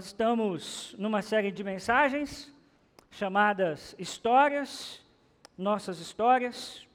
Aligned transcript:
Estamos 0.00 0.94
numa 0.98 1.20
série 1.20 1.52
de 1.52 1.62
mensagens 1.62 2.50
chamadas 3.10 3.94
Histórias, 3.98 5.04
Nossas 5.58 6.00
Histórias. 6.00 6.88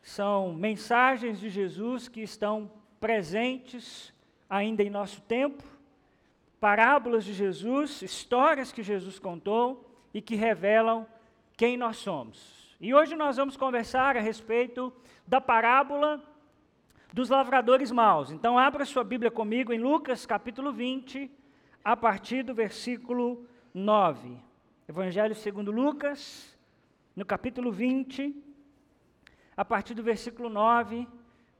São 0.00 0.54
mensagens 0.54 1.38
de 1.38 1.50
Jesus 1.50 2.08
que 2.08 2.22
estão 2.22 2.72
presentes 2.98 4.14
ainda 4.48 4.82
em 4.82 4.88
nosso 4.88 5.20
tempo, 5.20 5.62
parábolas 6.58 7.22
de 7.22 7.34
Jesus, 7.34 8.00
histórias 8.00 8.72
que 8.72 8.82
Jesus 8.82 9.18
contou 9.18 9.94
e 10.14 10.22
que 10.22 10.36
revelam 10.36 11.06
quem 11.54 11.76
nós 11.76 11.98
somos. 11.98 12.74
E 12.80 12.94
hoje 12.94 13.14
nós 13.14 13.36
vamos 13.36 13.58
conversar 13.58 14.16
a 14.16 14.20
respeito 14.20 14.90
da 15.26 15.38
parábola 15.38 16.29
dos 17.12 17.28
lavradores 17.28 17.90
maus. 17.90 18.30
Então, 18.30 18.58
abra 18.58 18.84
sua 18.84 19.02
Bíblia 19.02 19.30
comigo 19.30 19.72
em 19.72 19.78
Lucas 19.78 20.24
capítulo 20.24 20.72
20, 20.72 21.30
a 21.84 21.96
partir 21.96 22.42
do 22.42 22.54
versículo 22.54 23.44
9. 23.74 24.36
Evangelho 24.88 25.34
segundo 25.34 25.72
Lucas, 25.72 26.56
no 27.16 27.24
capítulo 27.24 27.72
20, 27.72 28.34
a 29.56 29.64
partir 29.64 29.94
do 29.94 30.02
versículo 30.02 30.48
9. 30.48 31.06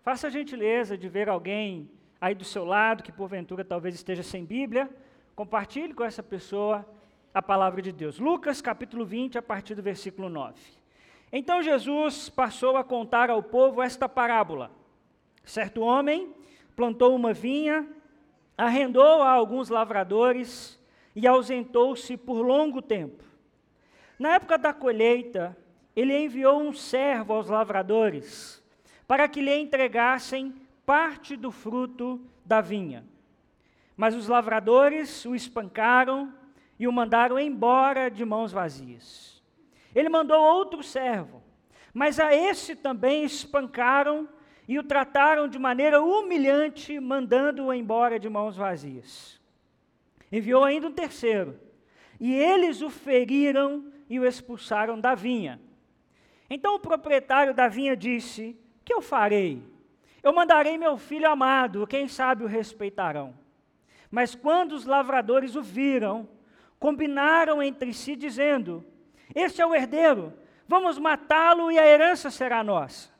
Faça 0.02 0.28
a 0.28 0.30
gentileza 0.30 0.96
de 0.96 1.08
ver 1.08 1.28
alguém 1.28 1.90
aí 2.20 2.34
do 2.34 2.44
seu 2.44 2.64
lado 2.64 3.02
que 3.02 3.12
porventura 3.12 3.64
talvez 3.64 3.94
esteja 3.94 4.22
sem 4.22 4.44
Bíblia. 4.44 4.88
Compartilhe 5.34 5.94
com 5.94 6.04
essa 6.04 6.22
pessoa 6.22 6.86
a 7.34 7.42
palavra 7.42 7.82
de 7.82 7.92
Deus. 7.92 8.18
Lucas 8.18 8.60
capítulo 8.60 9.04
20, 9.04 9.38
a 9.38 9.42
partir 9.42 9.74
do 9.74 9.82
versículo 9.82 10.28
9. 10.28 10.54
Então 11.32 11.62
Jesus 11.62 12.28
passou 12.28 12.76
a 12.76 12.84
contar 12.84 13.30
ao 13.30 13.42
povo 13.42 13.82
esta 13.82 14.08
parábola. 14.08 14.79
Certo 15.44 15.80
homem 15.80 16.34
plantou 16.76 17.14
uma 17.14 17.32
vinha, 17.32 17.88
arrendou 18.56 19.22
a 19.22 19.30
alguns 19.30 19.68
lavradores 19.68 20.78
e 21.14 21.26
ausentou-se 21.26 22.16
por 22.16 22.40
longo 22.42 22.80
tempo. 22.80 23.24
Na 24.18 24.34
época 24.34 24.58
da 24.58 24.72
colheita, 24.72 25.56
ele 25.96 26.16
enviou 26.16 26.60
um 26.60 26.72
servo 26.72 27.32
aos 27.32 27.48
lavradores 27.48 28.62
para 29.06 29.28
que 29.28 29.40
lhe 29.40 29.54
entregassem 29.54 30.54
parte 30.86 31.36
do 31.36 31.50
fruto 31.50 32.20
da 32.44 32.60
vinha. 32.60 33.04
Mas 33.96 34.14
os 34.14 34.28
lavradores 34.28 35.24
o 35.24 35.34
espancaram 35.34 36.32
e 36.78 36.86
o 36.86 36.92
mandaram 36.92 37.38
embora 37.38 38.10
de 38.10 38.24
mãos 38.24 38.52
vazias. 38.52 39.42
Ele 39.94 40.08
mandou 40.08 40.40
outro 40.40 40.82
servo, 40.82 41.42
mas 41.92 42.20
a 42.20 42.34
esse 42.34 42.76
também 42.76 43.24
espancaram 43.24 44.28
e 44.70 44.78
o 44.78 44.84
trataram 44.84 45.48
de 45.48 45.58
maneira 45.58 46.00
humilhante, 46.00 47.00
mandando-o 47.00 47.74
embora 47.74 48.20
de 48.20 48.28
mãos 48.28 48.56
vazias. 48.56 49.40
Enviou 50.30 50.62
ainda 50.62 50.86
um 50.86 50.92
terceiro, 50.92 51.58
e 52.20 52.32
eles 52.32 52.80
o 52.80 52.88
feriram 52.88 53.92
e 54.08 54.20
o 54.20 54.24
expulsaram 54.24 55.00
da 55.00 55.12
vinha. 55.12 55.60
Então 56.48 56.76
o 56.76 56.78
proprietário 56.78 57.52
da 57.52 57.66
vinha 57.66 57.96
disse: 57.96 58.56
Que 58.84 58.94
eu 58.94 59.02
farei? 59.02 59.60
Eu 60.22 60.32
mandarei 60.32 60.78
meu 60.78 60.96
filho 60.96 61.28
amado, 61.28 61.84
quem 61.84 62.06
sabe 62.06 62.44
o 62.44 62.46
respeitarão. 62.46 63.34
Mas 64.08 64.36
quando 64.36 64.70
os 64.70 64.84
lavradores 64.84 65.56
o 65.56 65.62
viram, 65.62 66.28
combinaram 66.78 67.60
entre 67.60 67.92
si, 67.92 68.14
dizendo: 68.14 68.84
Este 69.34 69.60
é 69.60 69.66
o 69.66 69.74
herdeiro, 69.74 70.32
vamos 70.68 70.96
matá-lo 70.96 71.72
e 71.72 71.78
a 71.80 71.84
herança 71.84 72.30
será 72.30 72.62
nossa. 72.62 73.18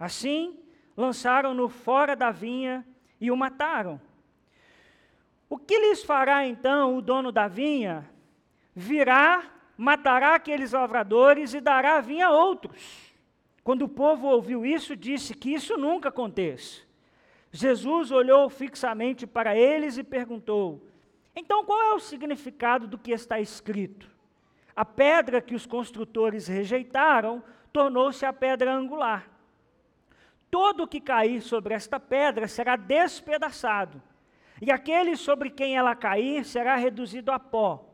Assim, 0.00 0.58
lançaram-no 0.96 1.68
fora 1.68 2.16
da 2.16 2.30
vinha 2.30 2.86
e 3.20 3.30
o 3.30 3.36
mataram. 3.36 4.00
O 5.46 5.58
que 5.58 5.78
lhes 5.78 6.02
fará 6.02 6.46
então 6.46 6.96
o 6.96 7.02
dono 7.02 7.30
da 7.30 7.46
vinha? 7.46 8.08
Virá, 8.74 9.44
matará 9.76 10.34
aqueles 10.34 10.72
lavradores 10.72 11.52
e 11.52 11.60
dará 11.60 11.98
a 11.98 12.00
vinha 12.00 12.28
a 12.28 12.30
outros. 12.30 13.12
Quando 13.62 13.82
o 13.82 13.88
povo 13.88 14.26
ouviu 14.26 14.64
isso, 14.64 14.96
disse 14.96 15.34
que 15.34 15.52
isso 15.52 15.76
nunca 15.76 16.08
aconteça. 16.08 16.80
Jesus 17.52 18.10
olhou 18.10 18.48
fixamente 18.48 19.26
para 19.26 19.54
eles 19.54 19.98
e 19.98 20.02
perguntou: 20.02 20.82
Então 21.36 21.64
qual 21.64 21.80
é 21.82 21.92
o 21.92 22.00
significado 22.00 22.86
do 22.86 22.96
que 22.96 23.10
está 23.10 23.38
escrito? 23.38 24.08
A 24.74 24.84
pedra 24.84 25.42
que 25.42 25.54
os 25.54 25.66
construtores 25.66 26.46
rejeitaram 26.46 27.44
tornou-se 27.72 28.24
a 28.24 28.32
pedra 28.32 28.72
angular. 28.72 29.29
Todo 30.50 30.82
o 30.82 30.88
que 30.88 31.00
cair 31.00 31.40
sobre 31.40 31.74
esta 31.74 32.00
pedra 32.00 32.48
será 32.48 32.76
despedaçado, 32.76 34.02
e 34.60 34.70
aquele 34.70 35.16
sobre 35.16 35.50
quem 35.50 35.76
ela 35.76 35.94
cair 35.94 36.44
será 36.44 36.76
reduzido 36.76 37.30
a 37.30 37.38
pó. 37.38 37.86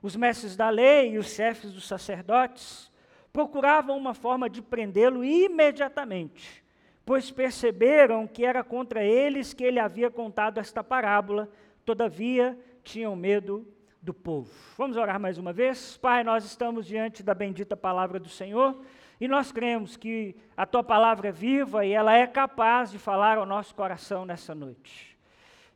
Os 0.00 0.16
mestres 0.16 0.56
da 0.56 0.70
lei 0.70 1.12
e 1.12 1.18
os 1.18 1.28
chefes 1.28 1.72
dos 1.72 1.86
sacerdotes 1.86 2.90
procuravam 3.32 3.96
uma 3.96 4.14
forma 4.14 4.48
de 4.48 4.62
prendê-lo 4.62 5.24
imediatamente, 5.24 6.64
pois 7.04 7.30
perceberam 7.30 8.26
que 8.26 8.44
era 8.44 8.64
contra 8.64 9.04
eles 9.04 9.52
que 9.52 9.64
ele 9.64 9.78
havia 9.78 10.10
contado 10.10 10.58
esta 10.58 10.82
parábola, 10.82 11.50
todavia 11.84 12.58
tinham 12.82 13.14
medo 13.14 13.66
do 14.00 14.14
povo. 14.14 14.50
Vamos 14.76 14.96
orar 14.96 15.20
mais 15.20 15.38
uma 15.38 15.52
vez? 15.52 15.96
Pai, 15.96 16.22
nós 16.24 16.44
estamos 16.44 16.86
diante 16.86 17.22
da 17.22 17.34
bendita 17.34 17.76
palavra 17.76 18.18
do 18.18 18.28
Senhor. 18.28 18.80
E 19.20 19.26
nós 19.26 19.50
cremos 19.50 19.96
que 19.96 20.36
a 20.56 20.64
tua 20.64 20.84
palavra 20.84 21.28
é 21.28 21.32
viva 21.32 21.84
e 21.84 21.92
ela 21.92 22.14
é 22.14 22.26
capaz 22.26 22.90
de 22.90 22.98
falar 22.98 23.36
ao 23.36 23.46
nosso 23.46 23.74
coração 23.74 24.24
nessa 24.24 24.54
noite. 24.54 25.18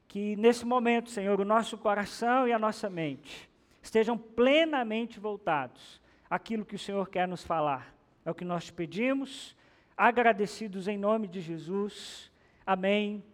Que 0.07 0.37
nesse 0.37 0.65
momento, 0.65 1.11
Senhor, 1.11 1.41
o 1.41 1.45
nosso 1.45 1.77
coração 1.77 2.47
e 2.47 2.53
a 2.53 2.59
nossa 2.59 2.89
mente 2.89 3.51
estejam 3.83 4.17
plenamente 4.17 5.19
voltados 5.19 6.01
àquilo 6.31 6.65
que 6.65 6.77
o 6.77 6.79
Senhor 6.79 7.09
quer 7.09 7.27
nos 7.27 7.43
falar. 7.43 7.93
É 8.25 8.31
o 8.31 8.35
que 8.35 8.45
nós 8.45 8.67
te 8.67 8.73
pedimos, 8.73 9.57
agradecidos 9.97 10.87
em 10.87 10.97
nome 10.97 11.27
de 11.27 11.41
Jesus. 11.41 12.31
Amém 12.65 13.25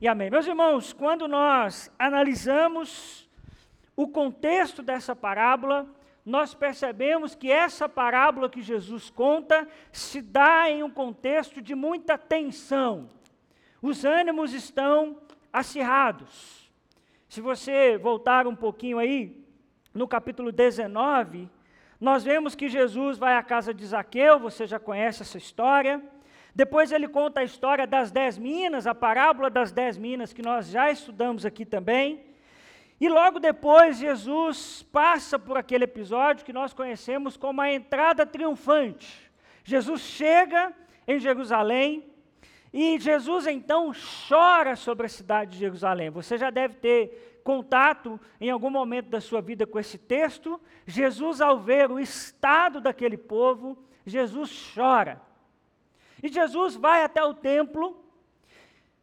e 0.00 0.06
amém. 0.06 0.30
Meus 0.30 0.46
irmãos, 0.46 0.92
quando 0.92 1.26
nós 1.26 1.92
analisamos 1.98 3.28
o 3.96 4.06
contexto 4.06 4.80
dessa 4.80 5.16
parábola, 5.16 5.84
nós 6.28 6.52
percebemos 6.52 7.34
que 7.34 7.50
essa 7.50 7.88
parábola 7.88 8.50
que 8.50 8.60
Jesus 8.60 9.08
conta 9.08 9.66
se 9.90 10.20
dá 10.20 10.68
em 10.68 10.82
um 10.82 10.90
contexto 10.90 11.62
de 11.62 11.74
muita 11.74 12.18
tensão. 12.18 13.08
Os 13.80 14.04
ânimos 14.04 14.52
estão 14.52 15.22
acirrados. 15.50 16.70
Se 17.30 17.40
você 17.40 17.96
voltar 17.96 18.46
um 18.46 18.54
pouquinho 18.54 18.98
aí, 18.98 19.42
no 19.94 20.06
capítulo 20.06 20.52
19, 20.52 21.48
nós 21.98 22.24
vemos 22.24 22.54
que 22.54 22.68
Jesus 22.68 23.16
vai 23.16 23.34
à 23.34 23.42
casa 23.42 23.72
de 23.72 23.86
Zaqueu, 23.86 24.38
você 24.38 24.66
já 24.66 24.78
conhece 24.78 25.22
essa 25.22 25.38
história. 25.38 26.02
Depois 26.54 26.92
ele 26.92 27.08
conta 27.08 27.40
a 27.40 27.44
história 27.44 27.86
das 27.86 28.10
dez 28.10 28.36
minas, 28.36 28.86
a 28.86 28.94
parábola 28.94 29.48
das 29.48 29.72
dez 29.72 29.96
minas, 29.96 30.34
que 30.34 30.42
nós 30.42 30.68
já 30.68 30.90
estudamos 30.90 31.46
aqui 31.46 31.64
também. 31.64 32.27
E 33.00 33.08
logo 33.08 33.38
depois, 33.38 33.98
Jesus 33.98 34.82
passa 34.90 35.38
por 35.38 35.56
aquele 35.56 35.84
episódio 35.84 36.44
que 36.44 36.52
nós 36.52 36.72
conhecemos 36.72 37.36
como 37.36 37.60
a 37.60 37.72
entrada 37.72 38.26
triunfante. 38.26 39.30
Jesus 39.62 40.00
chega 40.00 40.74
em 41.06 41.20
Jerusalém 41.20 42.04
e 42.72 42.98
Jesus 42.98 43.46
então 43.46 43.92
chora 44.28 44.74
sobre 44.74 45.06
a 45.06 45.08
cidade 45.08 45.52
de 45.52 45.58
Jerusalém. 45.58 46.10
Você 46.10 46.36
já 46.36 46.50
deve 46.50 46.74
ter 46.74 47.40
contato 47.44 48.20
em 48.40 48.50
algum 48.50 48.68
momento 48.68 49.08
da 49.08 49.20
sua 49.20 49.40
vida 49.40 49.66
com 49.66 49.78
esse 49.78 49.96
texto. 49.96 50.60
Jesus, 50.86 51.40
ao 51.40 51.60
ver 51.60 51.90
o 51.90 52.00
estado 52.00 52.80
daquele 52.80 53.16
povo, 53.16 53.78
Jesus 54.04 54.72
chora. 54.74 55.22
E 56.22 56.28
Jesus 56.28 56.74
vai 56.74 57.04
até 57.04 57.22
o 57.22 57.32
templo 57.32 58.04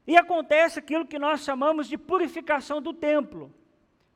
e 0.06 0.18
acontece 0.18 0.80
aquilo 0.80 1.08
que 1.08 1.18
nós 1.18 1.42
chamamos 1.42 1.88
de 1.88 1.98
purificação 1.98 2.82
do 2.82 2.94
templo. 2.94 3.52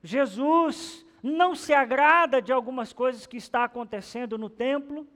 Jesus 0.04 1.06
não 1.22 1.54
se 1.54 1.74
agrada 1.74 2.42
de 2.42 2.52
algumas 2.52 2.94
coisas 2.94 3.26
que 3.26 3.38
está 3.38 3.66
acontecendo 3.66 4.38
no 4.38 4.50
templo. 4.50 5.08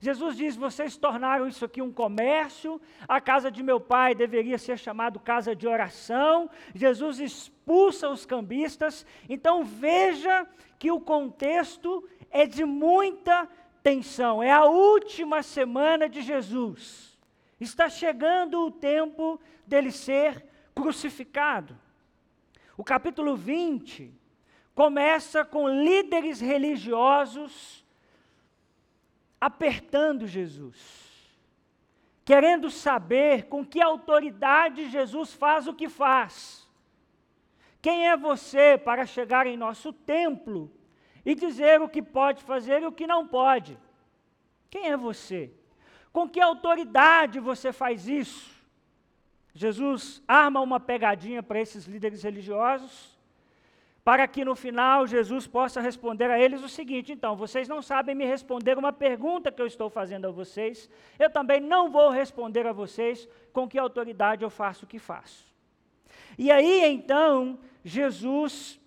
Jesus 0.00 0.36
diz: 0.36 0.56
vocês 0.56 0.96
tornaram 0.96 1.46
isso 1.46 1.64
aqui 1.64 1.80
um 1.80 1.92
comércio, 1.92 2.80
a 3.06 3.20
casa 3.20 3.50
de 3.50 3.62
meu 3.62 3.80
pai 3.80 4.14
deveria 4.14 4.58
ser 4.58 4.76
chamado 4.76 5.20
casa 5.20 5.54
de 5.54 5.68
oração. 5.68 6.50
Jesus 6.74 7.20
expulsa 7.20 8.08
os 8.08 8.26
cambistas. 8.26 9.06
Então 9.28 9.62
veja 9.62 10.46
que 10.76 10.90
o 10.90 11.00
contexto 11.00 12.08
é 12.30 12.46
de 12.46 12.64
muita 12.64 13.48
tensão. 13.80 14.42
É 14.42 14.50
a 14.50 14.64
última 14.64 15.40
semana 15.42 16.08
de 16.08 16.20
Jesus. 16.20 17.16
Está 17.60 17.88
chegando 17.88 18.66
o 18.66 18.72
tempo 18.72 19.40
dele 19.64 19.92
ser 19.92 20.44
crucificado. 20.74 21.78
O 22.76 22.82
capítulo 22.82 23.36
20 23.36 24.21
começa 24.74 25.44
com 25.44 25.68
líderes 25.68 26.40
religiosos 26.40 27.84
apertando 29.40 30.26
Jesus, 30.26 30.78
querendo 32.24 32.70
saber 32.70 33.46
com 33.46 33.64
que 33.64 33.82
autoridade 33.82 34.88
Jesus 34.88 35.32
faz 35.32 35.66
o 35.66 35.74
que 35.74 35.88
faz, 35.88 36.68
Quem 37.82 38.06
é 38.06 38.16
você 38.16 38.78
para 38.78 39.04
chegar 39.04 39.44
em 39.44 39.56
nosso 39.56 39.92
templo 39.92 40.70
e 41.26 41.34
dizer 41.34 41.82
o 41.82 41.88
que 41.88 42.00
pode 42.00 42.40
fazer 42.44 42.80
e 42.80 42.86
o 42.86 42.92
que 42.92 43.08
não 43.08 43.26
pode? 43.26 43.76
Quem 44.70 44.86
é 44.92 44.96
você? 44.96 45.52
Com 46.12 46.28
que 46.28 46.40
autoridade 46.40 47.40
você 47.40 47.72
faz 47.72 48.06
isso? 48.06 48.52
Jesus 49.52 50.22
arma 50.28 50.60
uma 50.60 50.78
pegadinha 50.78 51.42
para 51.42 51.60
esses 51.60 51.84
líderes 51.86 52.22
religiosos, 52.22 53.18
para 54.04 54.26
que 54.26 54.44
no 54.44 54.56
final 54.56 55.06
Jesus 55.06 55.46
possa 55.46 55.80
responder 55.80 56.30
a 56.30 56.38
eles 56.38 56.62
o 56.62 56.68
seguinte: 56.68 57.12
então, 57.12 57.36
vocês 57.36 57.68
não 57.68 57.80
sabem 57.80 58.14
me 58.14 58.24
responder 58.24 58.76
uma 58.76 58.92
pergunta 58.92 59.52
que 59.52 59.62
eu 59.62 59.66
estou 59.66 59.88
fazendo 59.88 60.26
a 60.26 60.30
vocês, 60.30 60.90
eu 61.18 61.30
também 61.30 61.60
não 61.60 61.90
vou 61.90 62.10
responder 62.10 62.66
a 62.66 62.72
vocês 62.72 63.28
com 63.52 63.68
que 63.68 63.78
autoridade 63.78 64.42
eu 64.42 64.50
faço 64.50 64.84
o 64.84 64.88
que 64.88 64.98
faço. 64.98 65.52
E 66.36 66.50
aí 66.50 66.84
então, 66.84 67.58
Jesus 67.84 68.80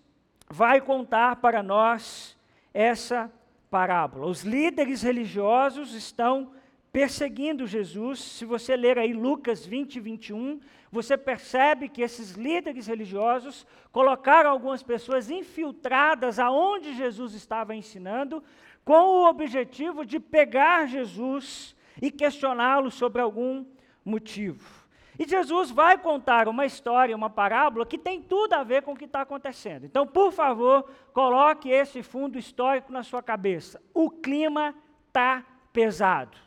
vai 0.49 0.81
contar 0.81 1.37
para 1.37 1.63
nós 1.63 2.37
essa 2.73 3.31
parábola. 3.69 4.27
Os 4.27 4.43
líderes 4.43 5.01
religiosos 5.01 5.93
estão 5.93 6.51
perseguindo 6.95 7.67
Jesus. 7.67 8.21
Se 8.21 8.45
você 8.45 8.73
ler 8.73 8.97
aí 8.97 9.11
Lucas 9.11 9.65
20 9.65 9.97
e 9.97 9.99
21, 9.99 10.61
você 10.89 11.17
percebe 11.17 11.89
que 11.89 12.01
esses 12.01 12.35
líderes 12.35 12.87
religiosos 12.87 13.67
colocaram 13.91 14.49
algumas 14.49 14.81
pessoas 14.81 15.29
infiltradas 15.29 16.39
aonde 16.39 16.95
Jesus 16.95 17.33
estava 17.33 17.75
ensinando, 17.75 18.41
com 18.85 18.93
o 18.93 19.27
objetivo 19.27 20.05
de 20.05 20.21
pegar 20.21 20.87
Jesus 20.87 21.75
e 22.01 22.09
questioná-lo 22.09 22.89
sobre 22.89 23.21
algum 23.21 23.65
motivo. 24.05 24.87
E 25.19 25.27
Jesus 25.27 25.71
vai 25.71 25.97
contar 25.97 26.47
uma 26.47 26.65
história, 26.65 27.13
uma 27.13 27.29
parábola 27.29 27.85
que 27.85 27.97
tem 27.97 28.21
tudo 28.21 28.53
a 28.53 28.63
ver 28.63 28.83
com 28.83 28.93
o 28.93 28.97
que 28.97 29.03
está 29.03 29.19
acontecendo. 29.19 29.85
Então, 29.85 30.07
por 30.07 30.31
favor, 30.31 30.89
coloque 31.11 31.67
esse 31.69 32.01
fundo 32.01 32.39
histórico 32.39 32.93
na 32.93 33.03
sua 33.03 33.21
cabeça. 33.21 33.81
O 33.93 34.09
clima 34.09 34.73
está 35.09 35.43
pesado. 35.73 36.44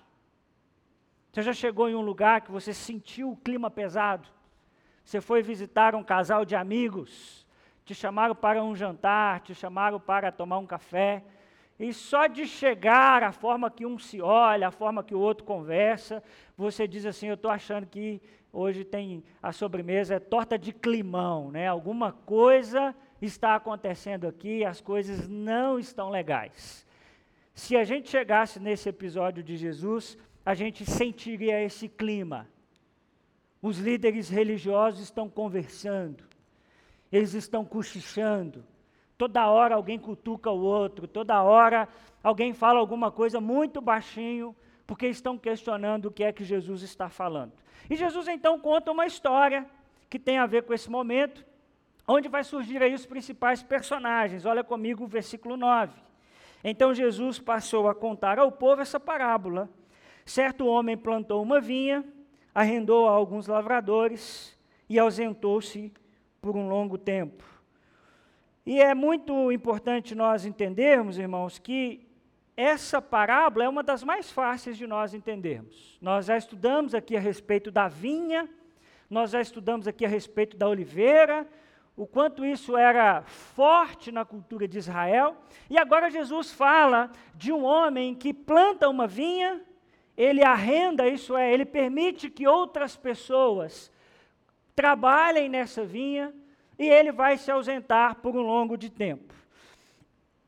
Você 1.39 1.45
já 1.45 1.53
chegou 1.53 1.89
em 1.89 1.95
um 1.95 2.01
lugar 2.01 2.41
que 2.41 2.51
você 2.51 2.75
sentiu 2.75 3.31
o 3.31 3.37
clima 3.37 3.71
pesado? 3.71 4.29
Você 5.05 5.21
foi 5.21 5.41
visitar 5.41 5.95
um 5.95 6.03
casal 6.03 6.45
de 6.45 6.57
amigos, 6.57 7.47
te 7.85 7.95
chamaram 7.95 8.35
para 8.35 8.61
um 8.61 8.75
jantar, 8.75 9.39
te 9.43 9.55
chamaram 9.55 10.01
para 10.01 10.33
tomar 10.33 10.59
um 10.59 10.67
café, 10.67 11.23
e 11.79 11.93
só 11.93 12.27
de 12.27 12.45
chegar, 12.45 13.23
a 13.23 13.31
forma 13.31 13.71
que 13.71 13.87
um 13.87 14.01
se 14.01 14.21
olha, 14.21 14.67
a 14.67 14.73
forma 14.73 15.05
que 15.05 15.15
o 15.15 15.21
outro 15.21 15.45
conversa, 15.45 16.25
você 16.57 16.89
diz 16.89 17.07
assim: 17.07 17.29
Eu 17.29 17.35
estou 17.35 17.53
achando 17.53 17.87
que 17.87 18.21
hoje 18.53 18.83
tem 18.83 19.23
a 19.41 19.53
sobremesa 19.53 20.17
é 20.17 20.19
torta 20.19 20.59
de 20.59 20.73
climão, 20.73 21.53
né? 21.53 21.69
Alguma 21.69 22.11
coisa 22.11 22.93
está 23.23 23.55
acontecendo 23.55 24.27
aqui, 24.27 24.65
as 24.65 24.81
coisas 24.81 25.29
não 25.29 25.79
estão 25.79 26.11
legais. 26.11 26.85
Se 27.55 27.77
a 27.77 27.83
gente 27.83 28.09
chegasse 28.09 28.61
nesse 28.61 28.89
episódio 28.89 29.43
de 29.43 29.57
Jesus, 29.57 30.17
a 30.49 30.55
gente 30.55 30.83
sentiria 30.87 31.63
esse 31.63 31.91
clima. 31.91 32.49
Os 33.61 33.79
líderes 33.79 34.31
religiosos 34.31 35.03
estão 35.03 35.29
conversando, 35.29 36.25
eles 37.13 37.35
estão 37.35 37.67
cochichando, 37.67 38.65
toda 39.19 39.47
hora 39.47 39.75
alguém 39.75 39.99
cutuca 39.99 40.51
o 40.51 40.59
outro, 40.59 41.07
toda 41.07 41.43
hora 41.43 41.87
alguém 42.23 42.55
fala 42.55 42.79
alguma 42.79 43.11
coisa 43.11 43.43
muito 43.43 43.83
baixinho, 43.83 44.57
porque 44.87 45.07
estão 45.09 45.37
questionando 45.37 46.07
o 46.07 46.11
que 46.11 46.25
é 46.25 46.33
que 46.33 46.43
Jesus 46.43 46.81
está 46.81 47.11
falando. 47.11 47.53
E 47.91 47.95
Jesus 47.95 48.27
então 48.27 48.59
conta 48.59 48.91
uma 48.91 49.05
história 49.05 49.67
que 50.09 50.19
tem 50.19 50.39
a 50.39 50.47
ver 50.47 50.63
com 50.63 50.73
esse 50.73 50.91
momento, 50.91 51.45
onde 52.07 52.27
vai 52.27 52.43
surgir 52.43 52.83
aí 52.83 52.95
os 52.95 53.05
principais 53.05 53.63
personagens. 53.63 54.47
Olha 54.47 54.65
comigo 54.65 55.05
o 55.05 55.09
versículo 55.09 55.59
9. 55.59 55.93
Então 56.65 56.95
Jesus 56.95 57.39
passou 57.39 57.87
a 57.87 57.95
contar 57.95 58.39
ao 58.39 58.51
povo 58.51 58.81
essa 58.81 58.99
parábola 58.99 59.69
Certo 60.29 60.67
homem 60.67 60.95
plantou 60.95 61.43
uma 61.43 61.59
vinha, 61.59 62.05
arrendou 62.55 63.09
a 63.09 63.13
alguns 63.13 63.47
lavradores 63.47 64.55
e 64.87 64.99
ausentou-se 64.99 65.91
por 66.39 66.55
um 66.55 66.69
longo 66.69 66.99
tempo. 66.99 67.43
E 68.67 68.79
é 68.79 68.95
muito 68.95 69.51
importante 69.51 70.15
nós 70.15 70.45
entendermos, 70.45 71.19
irmãos, 71.19 71.59
que 71.59 72.07
essa 72.55 73.01
parábola 73.01 73.65
é 73.65 73.69
uma 73.71 73.83
das 73.83 74.05
mais 74.05 74.31
fáceis 74.31 74.77
de 74.77 74.87
nós 74.87 75.15
entendermos. 75.15 75.97
Nós 75.99 76.27
já 76.27 76.37
estudamos 76.37 76.95
aqui 76.95 77.17
a 77.17 77.21
respeito 77.21 77.71
da 77.71 77.89
vinha, 77.89 78.47
nós 79.09 79.31
já 79.31 79.41
estudamos 79.41 79.89
aqui 79.89 80.05
a 80.05 80.09
respeito 80.09 80.59
da 80.59 80.69
oliveira, 80.69 81.49
o 81.97 82.07
quanto 82.07 82.45
isso 82.45 82.77
era 82.77 83.23
forte 83.23 84.13
na 84.13 84.27
cultura 84.27 84.69
de 84.69 84.77
Israel, 84.77 85.39
e 85.71 85.79
agora 85.79 86.11
Jesus 86.11 86.53
fala 86.53 87.11
de 87.35 87.51
um 87.51 87.65
homem 87.65 88.15
que 88.15 88.35
planta 88.35 88.91
uma 88.91 89.07
vinha 89.07 89.67
ele 90.19 90.43
arrenda, 90.43 91.09
isso 91.09 91.37
é, 91.37 91.55
ele 91.55 91.65
permite 91.65 92.29
que 92.29 92.45
outras 92.45 92.97
pessoas 92.97 93.89
trabalhem 94.75 95.49
nessa 95.49 95.85
vinha 95.85 96.35
e 96.77 96.89
ele 96.89 97.13
vai 97.13 97.39
se 97.39 97.53
ausentar 97.53 98.17
por 98.17 98.35
um 98.35 98.43
longo 98.43 98.77
de 98.77 98.91
tempo. 98.91 99.33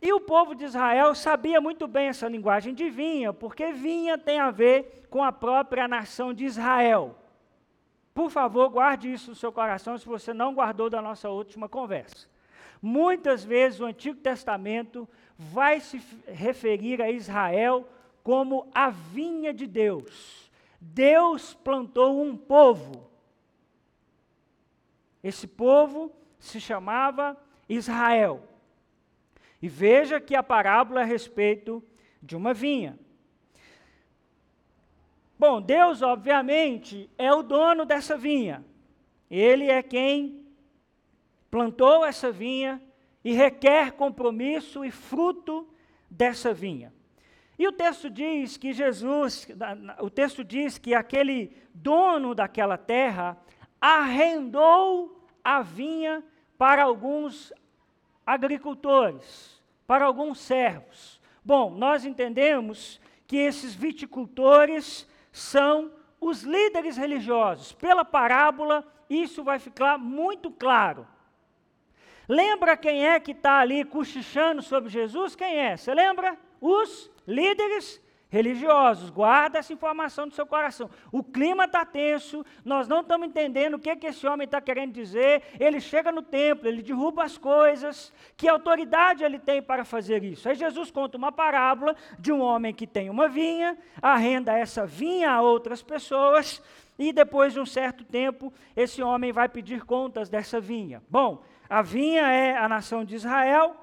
E 0.03 0.13
o 0.13 0.19
povo 0.19 0.57
de 0.57 0.65
Israel 0.65 1.15
sabia 1.15 1.61
muito 1.61 1.87
bem 1.87 2.09
essa 2.09 2.27
linguagem 2.27 2.75
de 2.75 2.91
vinha, 2.91 3.33
porque 3.33 3.73
vinha 3.73 4.19
tem 4.19 4.41
a 4.41 4.51
ver 4.51 5.07
com 5.09 5.23
a 5.23 5.31
própria 5.31 5.87
nação 5.87 6.35
de 6.35 6.45
Israel. 6.45 7.17
Por 8.13 8.29
favor, 8.29 8.69
guarde 8.71 9.13
isso 9.13 9.31
no 9.31 9.37
seu 9.37 9.53
coração 9.53 9.97
se 9.97 10.05
você 10.05 10.35
não 10.35 10.53
guardou 10.53 10.91
da 10.91 11.01
nossa 11.01 11.31
última 11.31 11.69
conversa. 11.69 12.29
Muitas 12.83 13.45
vezes 13.45 13.79
o 13.79 13.85
Antigo 13.85 14.19
Testamento 14.19 15.09
vai 15.39 15.79
se 15.79 16.03
referir 16.27 17.01
a 17.01 17.09
Israel 17.09 17.87
como 18.23 18.71
a 18.75 18.91
vinha 18.91 19.53
de 19.53 19.67
Deus. 19.67 20.51
Deus 20.81 21.55
plantou 21.55 22.23
um 22.23 22.37
povo. 22.37 23.11
Esse 25.23 25.47
povo 25.47 26.13
se 26.39 26.61
chamava 26.61 27.37
Israel. 27.69 28.43
E 29.61 29.69
veja 29.69 30.21
que 30.21 30.35
a 30.35 30.43
parábola 30.43 31.01
é 31.01 31.03
a 31.03 31.07
respeito 31.07 31.83
de 32.23 32.35
uma 32.35 32.55
vinha. 32.55 32.99
Bom, 35.39 35.61
Deus, 35.61 36.03
obviamente, 36.03 37.09
é 37.17 37.33
o 37.33 37.43
dono 37.43 37.85
dessa 37.85 38.17
vinha. 38.17 38.65
Ele 39.31 39.67
é 39.71 39.83
quem 39.83 40.47
plantou 41.51 42.05
essa 42.05 42.31
vinha 42.31 42.81
e 43.25 43.33
requer 43.33 43.93
compromisso 43.93 44.85
e 44.85 44.91
fruto 44.91 45.69
dessa 46.11 46.53
vinha. 46.55 46.93
E 47.61 47.69
o 47.69 47.73
texto 47.73 48.09
diz 48.09 48.57
que 48.57 48.73
Jesus, 48.73 49.47
o 50.01 50.09
texto 50.09 50.43
diz 50.43 50.79
que 50.79 50.95
aquele 50.95 51.55
dono 51.75 52.35
daquela 52.35 52.79
terra 52.79 53.37
arrendou 53.79 55.29
a 55.45 55.61
vinha 55.61 56.25
para 56.57 56.85
alguns 56.85 57.53
agricultores, 58.25 59.63
para 59.87 60.07
alguns 60.07 60.41
servos. 60.41 61.21
Bom, 61.45 61.69
nós 61.69 62.07
entendemos 62.07 62.99
que 63.27 63.37
esses 63.37 63.75
viticultores 63.75 65.07
são 65.31 65.93
os 66.19 66.43
líderes 66.45 66.97
religiosos. 66.97 67.73
Pela 67.73 68.07
parábola, 68.07 68.91
isso 69.11 69.45
vai 69.45 69.59
ficar 69.59 69.99
muito 69.99 70.51
claro. 70.51 71.07
Lembra 72.27 72.75
quem 72.75 73.07
é 73.07 73.21
que 73.21 73.33
está 73.33 73.59
ali 73.59 73.85
cochichando 73.85 74.63
sobre 74.63 74.89
Jesus? 74.89 75.37
Quem 75.37 75.59
é? 75.59 75.77
Você 75.77 75.93
lembra? 75.93 76.39
Os 76.59 77.10
líderes 77.27 78.01
religiosos, 78.31 79.11
guarda 79.11 79.59
essa 79.59 79.73
informação 79.73 80.25
no 80.25 80.33
seu 80.33 80.47
coração. 80.47 80.89
O 81.11 81.23
clima 81.23 81.65
está 81.65 81.85
tenso, 81.85 82.47
nós 82.65 82.87
não 82.87 83.01
estamos 83.01 83.27
entendendo 83.27 83.75
o 83.75 83.79
que, 83.79 83.95
que 83.97 84.07
esse 84.07 84.27
homem 84.27 84.45
está 84.45 84.61
querendo 84.61 84.93
dizer. 84.93 85.43
Ele 85.59 85.81
chega 85.81 86.13
no 86.13 86.23
templo, 86.23 86.69
ele 86.69 86.81
derruba 86.81 87.25
as 87.25 87.37
coisas. 87.37 88.13
Que 88.37 88.49
autoridade 88.49 89.25
ele 89.25 89.39
tem 89.39 89.61
para 89.61 89.85
fazer 89.85 90.23
isso? 90.23 90.49
Aí 90.49 90.55
Jesus 90.55 90.91
conta 90.93 91.19
uma 91.19 91.33
parábola 91.33 91.97
de 92.19 92.33
um 92.33 92.41
homem 92.41 92.73
que 92.73 92.87
tem 92.87 93.11
uma 93.11 93.29
vinha, 93.29 93.77
arrenda 94.01 94.57
essa 94.57 94.87
vinha 94.87 95.33
a 95.33 95.43
outras 95.43 95.83
pessoas, 95.83 96.63
e 96.97 97.13
depois 97.13 97.53
de 97.53 97.59
um 97.59 97.67
certo 97.67 98.05
tempo, 98.05 98.53
esse 98.77 99.03
homem 99.03 99.33
vai 99.33 99.49
pedir 99.49 99.85
contas 99.85 100.29
dessa 100.29 100.61
vinha. 100.61 101.03
Bom, 101.09 101.43
a 101.69 101.83
vinha 101.83 102.29
é 102.31 102.57
a 102.57 102.69
nação 102.69 103.05
de 103.05 103.17
Israel, 103.17 103.75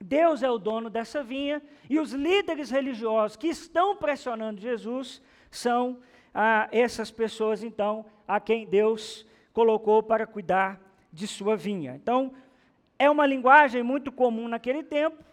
Deus 0.00 0.42
é 0.42 0.50
o 0.50 0.58
dono 0.58 0.90
dessa 0.90 1.22
vinha 1.22 1.62
e 1.88 1.98
os 1.98 2.12
líderes 2.12 2.70
religiosos 2.70 3.36
que 3.36 3.48
estão 3.48 3.96
pressionando 3.96 4.60
Jesus 4.60 5.22
são 5.50 5.98
ah, 6.34 6.68
essas 6.70 7.10
pessoas, 7.10 7.62
então, 7.62 8.04
a 8.28 8.38
quem 8.38 8.66
Deus 8.66 9.26
colocou 9.52 10.02
para 10.02 10.26
cuidar 10.26 10.78
de 11.10 11.26
sua 11.26 11.56
vinha. 11.56 11.94
Então, 11.94 12.34
é 12.98 13.10
uma 13.10 13.26
linguagem 13.26 13.82
muito 13.82 14.12
comum 14.12 14.48
naquele 14.48 14.82
tempo, 14.82 15.24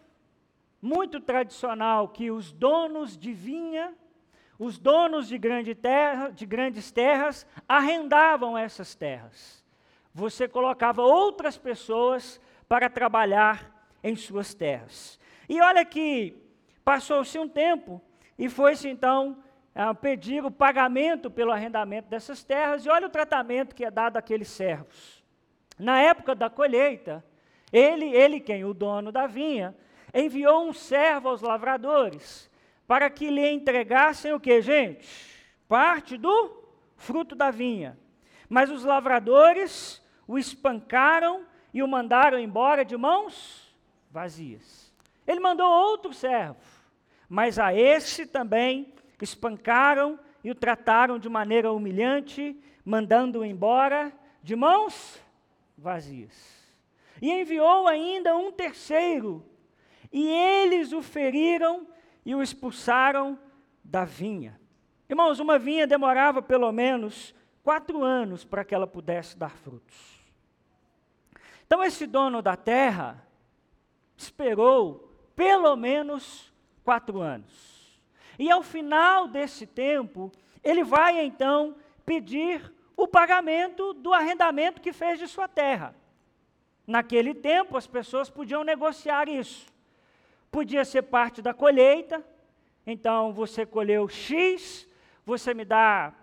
muito 0.82 1.20
tradicional, 1.20 2.08
que 2.08 2.32
os 2.32 2.52
donos 2.54 3.18
de 3.18 3.34
vinha, 3.34 3.94
os 4.58 4.78
donos 4.78 5.28
de, 5.28 5.38
grande 5.38 5.76
terra, 5.76 6.30
de 6.30 6.46
grandes 6.46 6.92
terras, 6.92 7.46
arrendavam 7.68 8.58
essas 8.58 8.96
terras. 8.96 9.64
você 10.14 10.48
colocava 10.48 11.02
outras 11.02 11.58
pessoas 11.58 12.40
para 12.68 12.90
trabalhar 12.90 13.73
em 14.04 14.16
suas 14.16 14.54
terras. 14.54 15.20
E 15.48 15.62
olha 15.62 15.86
que 15.86 16.36
passou-se 16.84 17.38
um 17.40 17.48
tempo 17.48 18.02
e 18.38 18.50
foi-se 18.50 18.90
então 18.90 19.42
pedir 20.02 20.44
o 20.46 20.52
pagamento 20.52 21.32
pelo 21.32 21.52
arrendamento 21.52 22.08
dessas 22.08 22.44
terras, 22.44 22.86
e 22.86 22.90
olha 22.90 23.08
o 23.08 23.10
tratamento 23.10 23.74
que 23.74 23.84
é 23.84 23.90
dado 23.90 24.18
àqueles 24.18 24.48
servos. 24.48 25.24
Na 25.80 26.00
época 26.00 26.36
da 26.36 26.50
colheita, 26.50 27.26
ele, 27.72 28.06
ele 28.06 28.40
quem? 28.40 28.64
O 28.64 28.74
dono 28.74 29.12
da 29.12 29.26
vinha, 29.26 29.76
enviou 30.14 30.68
um 30.68 30.74
servo 30.74 31.30
aos 31.30 31.42
lavradores 31.42 32.52
para 32.86 33.10
que 33.10 33.32
lhe 33.32 33.50
entregassem 33.50 34.32
o 34.34 34.40
que, 34.40 34.62
gente? 34.62 35.08
Parte 35.68 36.18
do 36.18 36.64
fruto 36.96 37.34
da 37.34 37.50
vinha. 37.50 37.98
Mas 38.48 38.70
os 38.70 38.84
lavradores 38.84 40.06
o 40.28 40.38
espancaram 40.38 41.46
e 41.74 41.82
o 41.82 41.88
mandaram 41.88 42.38
embora 42.38 42.86
de 42.86 42.96
mãos 42.96 43.63
vazias. 44.14 44.94
Ele 45.26 45.40
mandou 45.40 45.68
outro 45.68 46.14
servo, 46.14 46.62
mas 47.28 47.58
a 47.58 47.74
esse 47.74 48.28
também 48.28 48.94
espancaram 49.20 50.20
e 50.44 50.52
o 50.52 50.56
trataram 50.56 51.18
de 51.18 51.28
maneira 51.28 51.72
humilhante, 51.72 52.56
mandando-o 52.86 53.44
embora 53.44 54.14
de 54.44 54.56
mãos 54.56 55.20
vazias. 55.76 56.62
E 57.20 57.32
enviou 57.32 57.88
ainda 57.88 58.38
um 58.38 58.52
terceiro, 58.52 59.44
e 60.12 60.28
eles 60.28 60.94
o 60.94 61.02
feriram 61.02 61.88
e 62.24 62.36
o 62.36 62.44
expulsaram 62.44 63.40
da 63.84 64.06
vinha. 64.06 64.60
Irmãos, 65.10 65.40
uma 65.40 65.58
vinha 65.58 65.88
demorava 65.88 66.42
pelo 66.42 66.72
menos 66.72 67.34
quatro 67.64 68.04
anos 68.04 68.44
para 68.46 68.64
que 68.64 68.76
ela 68.76 68.86
pudesse 68.86 69.38
dar 69.38 69.52
frutos. 69.58 70.22
Então, 71.66 71.84
esse 71.84 72.06
dono 72.06 72.42
da 72.42 72.56
terra 72.56 73.26
esperou 74.18 75.12
pelo 75.36 75.76
menos 75.76 76.54
quatro 76.84 77.20
anos. 77.20 78.02
E 78.38 78.50
ao 78.50 78.64
final 78.64 79.28
desse 79.28 79.66
tempo, 79.66 80.32
ele 80.64 80.84
vai 80.84 81.24
então 81.26 81.76
pedir 82.06 82.74
o 82.96 83.08
pagamento 83.08 83.94
do 83.94 84.14
arrendamento 84.14 84.82
que 84.82 84.94
fez 84.94 85.20
de 85.20 85.28
sua 85.28 85.48
terra. 85.48 85.96
Naquele 86.86 87.34
tempo, 87.34 87.78
as 87.78 87.88
pessoas 87.88 88.30
podiam 88.30 88.64
negociar 88.64 89.30
isso. 89.30 89.68
Podia 90.52 90.86
ser 90.86 91.04
parte 91.04 91.42
da 91.42 91.54
colheita, 91.54 92.24
então 92.86 93.34
você 93.34 93.66
colheu 93.66 94.08
X, 94.08 94.88
você 95.26 95.54
me 95.54 95.66
dá 95.66 96.14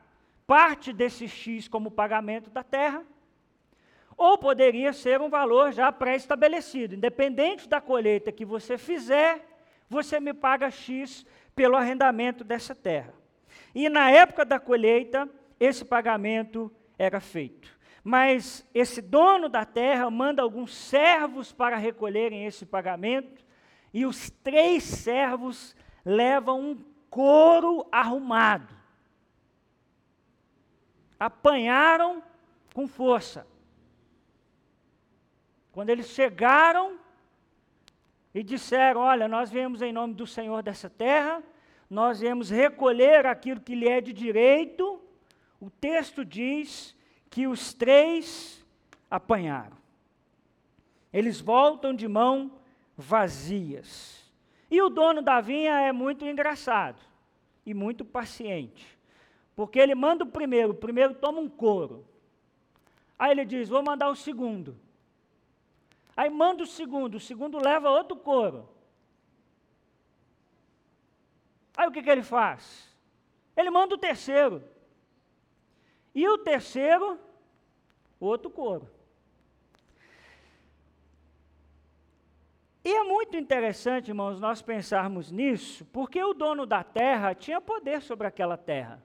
parte 0.46 0.92
desse 0.92 1.26
X 1.26 1.66
como 1.66 1.90
pagamento 1.90 2.50
da 2.50 2.62
terra, 2.62 3.04
ou 4.20 4.36
poderia 4.36 4.92
ser 4.92 5.18
um 5.18 5.30
valor 5.30 5.72
já 5.72 5.90
pré-estabelecido, 5.90 6.94
independente 6.94 7.66
da 7.66 7.80
colheita 7.80 8.30
que 8.30 8.44
você 8.44 8.76
fizer, 8.76 9.42
você 9.88 10.20
me 10.20 10.34
paga 10.34 10.70
X 10.70 11.24
pelo 11.56 11.74
arrendamento 11.74 12.44
dessa 12.44 12.74
terra. 12.74 13.14
E 13.74 13.88
na 13.88 14.10
época 14.10 14.44
da 14.44 14.60
colheita, 14.60 15.26
esse 15.58 15.86
pagamento 15.86 16.70
era 16.98 17.18
feito. 17.18 17.74
Mas 18.04 18.62
esse 18.74 19.00
dono 19.00 19.48
da 19.48 19.64
terra 19.64 20.10
manda 20.10 20.42
alguns 20.42 20.74
servos 20.74 21.50
para 21.50 21.78
recolherem 21.78 22.44
esse 22.44 22.66
pagamento, 22.66 23.42
e 23.90 24.04
os 24.04 24.28
três 24.28 24.82
servos 24.82 25.74
levam 26.04 26.60
um 26.60 26.84
couro 27.08 27.86
arrumado. 27.90 28.74
Apanharam 31.18 32.22
com 32.74 32.86
força. 32.86 33.48
Quando 35.72 35.90
eles 35.90 36.08
chegaram 36.08 36.98
e 38.34 38.42
disseram: 38.42 39.00
Olha, 39.00 39.28
nós 39.28 39.50
viemos 39.50 39.82
em 39.82 39.92
nome 39.92 40.14
do 40.14 40.26
Senhor 40.26 40.62
dessa 40.62 40.90
terra, 40.90 41.42
nós 41.88 42.20
viemos 42.20 42.50
recolher 42.50 43.26
aquilo 43.26 43.60
que 43.60 43.74
lhe 43.74 43.88
é 43.88 44.00
de 44.00 44.12
direito. 44.12 45.00
O 45.60 45.70
texto 45.70 46.24
diz 46.24 46.96
que 47.28 47.46
os 47.46 47.74
três 47.74 48.64
apanharam. 49.10 49.76
Eles 51.12 51.40
voltam 51.40 51.94
de 51.94 52.08
mão 52.08 52.52
vazias. 52.96 54.20
E 54.70 54.80
o 54.80 54.88
dono 54.88 55.20
da 55.20 55.40
vinha 55.40 55.80
é 55.80 55.92
muito 55.92 56.24
engraçado 56.24 57.00
e 57.66 57.74
muito 57.74 58.04
paciente. 58.04 58.86
Porque 59.56 59.78
ele 59.78 59.94
manda 59.94 60.24
o 60.24 60.28
primeiro, 60.28 60.70
o 60.70 60.74
primeiro 60.74 61.14
toma 61.14 61.40
um 61.40 61.48
couro. 61.48 62.06
Aí 63.18 63.32
ele 63.32 63.44
diz: 63.44 63.68
Vou 63.68 63.82
mandar 63.82 64.08
o 64.08 64.16
segundo. 64.16 64.76
Aí 66.20 66.28
manda 66.28 66.62
o 66.62 66.66
segundo, 66.66 67.14
o 67.14 67.18
segundo 67.18 67.56
leva 67.56 67.88
outro 67.88 68.14
couro. 68.14 68.68
Aí 71.74 71.88
o 71.88 71.90
que, 71.90 72.02
que 72.02 72.10
ele 72.10 72.22
faz? 72.22 72.94
Ele 73.56 73.70
manda 73.70 73.94
o 73.94 73.98
terceiro. 73.98 74.62
E 76.14 76.28
o 76.28 76.36
terceiro, 76.36 77.18
outro 78.20 78.50
couro. 78.50 78.86
E 82.84 82.92
é 82.92 83.02
muito 83.02 83.34
interessante, 83.38 84.08
irmãos, 84.08 84.38
nós 84.38 84.60
pensarmos 84.60 85.32
nisso, 85.32 85.86
porque 85.86 86.22
o 86.22 86.34
dono 86.34 86.66
da 86.66 86.84
terra 86.84 87.34
tinha 87.34 87.62
poder 87.62 88.02
sobre 88.02 88.26
aquela 88.26 88.58
terra. 88.58 89.02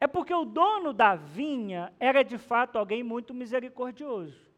É 0.00 0.06
porque 0.06 0.32
o 0.32 0.44
dono 0.44 0.92
da 0.92 1.16
vinha 1.16 1.92
era 1.98 2.22
de 2.22 2.38
fato 2.38 2.78
alguém 2.78 3.02
muito 3.02 3.34
misericordioso. 3.34 4.51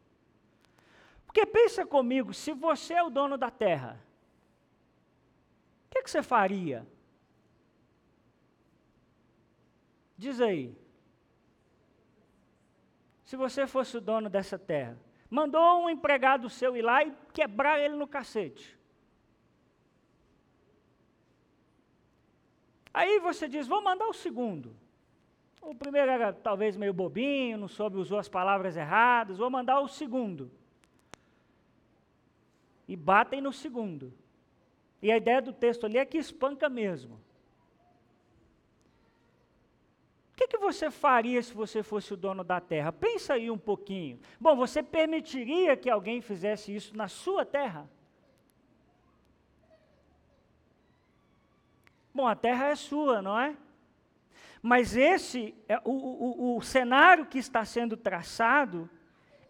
Porque 1.35 1.45
pensa 1.47 1.85
comigo, 1.85 2.33
se 2.33 2.53
você 2.53 2.93
é 2.93 3.03
o 3.03 3.09
dono 3.09 3.37
da 3.37 3.51
terra, 3.51 4.01
o 5.85 5.89
que, 5.89 6.01
que 6.01 6.09
você 6.09 6.23
faria? 6.23 6.87
Diz 10.17 10.39
aí. 10.39 10.73
Se 13.25 13.35
você 13.35 13.67
fosse 13.67 13.97
o 13.97 13.99
dono 13.99 14.29
dessa 14.29 14.57
terra, 14.57 14.97
mandou 15.29 15.83
um 15.83 15.89
empregado 15.89 16.49
seu 16.49 16.77
ir 16.77 16.81
lá 16.81 17.03
e 17.03 17.13
quebrar 17.33 17.81
ele 17.81 17.97
no 17.97 18.07
cacete. 18.07 18.79
Aí 22.93 23.19
você 23.19 23.49
diz: 23.49 23.67
vou 23.67 23.81
mandar 23.81 24.07
o 24.07 24.13
segundo. 24.13 24.73
O 25.61 25.75
primeiro 25.75 26.09
era 26.09 26.31
talvez 26.31 26.77
meio 26.77 26.93
bobinho, 26.93 27.57
não 27.57 27.67
soube, 27.67 27.97
usou 27.97 28.19
as 28.19 28.29
palavras 28.29 28.77
erradas, 28.77 29.37
vou 29.37 29.49
mandar 29.49 29.81
o 29.81 29.89
segundo 29.89 30.49
e 32.87 32.95
batem 32.95 33.41
no 33.41 33.51
segundo. 33.51 34.13
E 35.01 35.11
a 35.11 35.17
ideia 35.17 35.41
do 35.41 35.53
texto 35.53 35.85
ali 35.85 35.97
é 35.97 36.05
que 36.05 36.17
espanca 36.17 36.69
mesmo. 36.69 37.15
O 40.33 40.37
que, 40.37 40.47
que, 40.47 40.57
você 40.57 40.91
faria 40.91 41.41
se 41.41 41.53
você 41.53 41.81
fosse 41.81 42.13
o 42.13 42.17
dono 42.17 42.43
da 42.43 42.59
terra? 42.59 42.91
Pensa 42.91 43.35
aí 43.35 43.49
um 43.49 43.57
pouquinho. 43.57 44.19
Bom, 44.39 44.55
você 44.55 44.83
permitiria 44.83 45.77
que 45.77 45.89
alguém 45.89 46.21
fizesse 46.21 46.75
isso 46.75 46.95
na 46.95 47.07
sua 47.07 47.45
terra? 47.45 47.89
Bom, 52.13 52.27
a 52.27 52.35
terra 52.35 52.67
é 52.67 52.75
sua, 52.75 53.21
não 53.21 53.39
é? 53.39 53.55
Mas 54.61 54.97
esse, 54.97 55.53
é, 55.69 55.79
o, 55.85 55.91
o, 55.91 56.57
o 56.57 56.61
cenário 56.61 57.25
que 57.25 57.37
está 57.37 57.63
sendo 57.63 57.95
traçado 57.95 58.89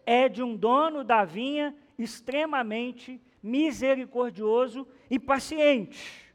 é 0.04 0.28
de 0.28 0.42
um 0.42 0.54
dono 0.54 1.02
da 1.02 1.24
vinha 1.24 1.74
extremamente 1.98 3.20
misericordioso 3.42 4.86
e 5.10 5.18
paciente. 5.18 6.26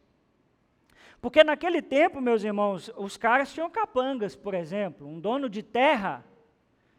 Porque 1.21 1.43
naquele 1.43 1.81
tempo, 1.81 2.19
meus 2.19 2.43
irmãos, 2.43 2.91
os 2.97 3.15
caras 3.15 3.53
tinham 3.53 3.69
capangas, 3.69 4.35
por 4.35 4.53
exemplo. 4.53 5.07
Um 5.07 5.19
dono 5.19 5.47
de 5.47 5.61
terra 5.61 6.25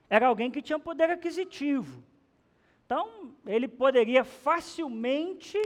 era 0.09 0.29
alguém 0.29 0.51
que 0.51 0.63
tinha 0.63 0.79
poder 0.79 1.11
aquisitivo. 1.11 2.05
Então, 2.87 3.35
ele 3.47 3.67
poderia 3.67 4.23
facilmente 4.23 5.59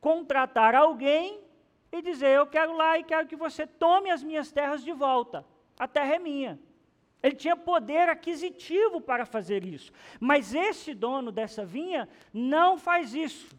contratar 0.00 0.74
alguém 0.74 1.40
e 1.92 2.02
dizer: 2.02 2.30
Eu 2.30 2.46
quero 2.46 2.76
lá 2.76 2.98
e 2.98 3.04
quero 3.04 3.28
que 3.28 3.36
você 3.36 3.66
tome 3.66 4.10
as 4.10 4.22
minhas 4.22 4.50
terras 4.50 4.82
de 4.82 4.92
volta. 4.92 5.44
A 5.78 5.86
terra 5.86 6.16
é 6.16 6.18
minha. 6.18 6.58
Ele 7.22 7.34
tinha 7.34 7.56
poder 7.56 8.08
aquisitivo 8.08 9.00
para 9.00 9.26
fazer 9.26 9.64
isso. 9.64 9.92
Mas 10.20 10.54
esse 10.54 10.94
dono 10.94 11.32
dessa 11.32 11.64
vinha 11.64 12.08
não 12.32 12.78
faz 12.78 13.14
isso. 13.14 13.56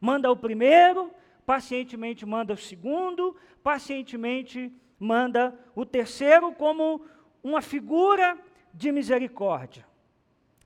Manda 0.00 0.30
o 0.30 0.36
primeiro, 0.36 1.12
pacientemente 1.44 2.24
manda 2.24 2.54
o 2.54 2.56
segundo, 2.56 3.36
pacientemente 3.62 4.72
manda 4.98 5.58
o 5.74 5.84
terceiro, 5.84 6.52
como 6.52 7.04
uma 7.42 7.60
figura 7.60 8.38
de 8.72 8.90
misericórdia. 8.90 9.86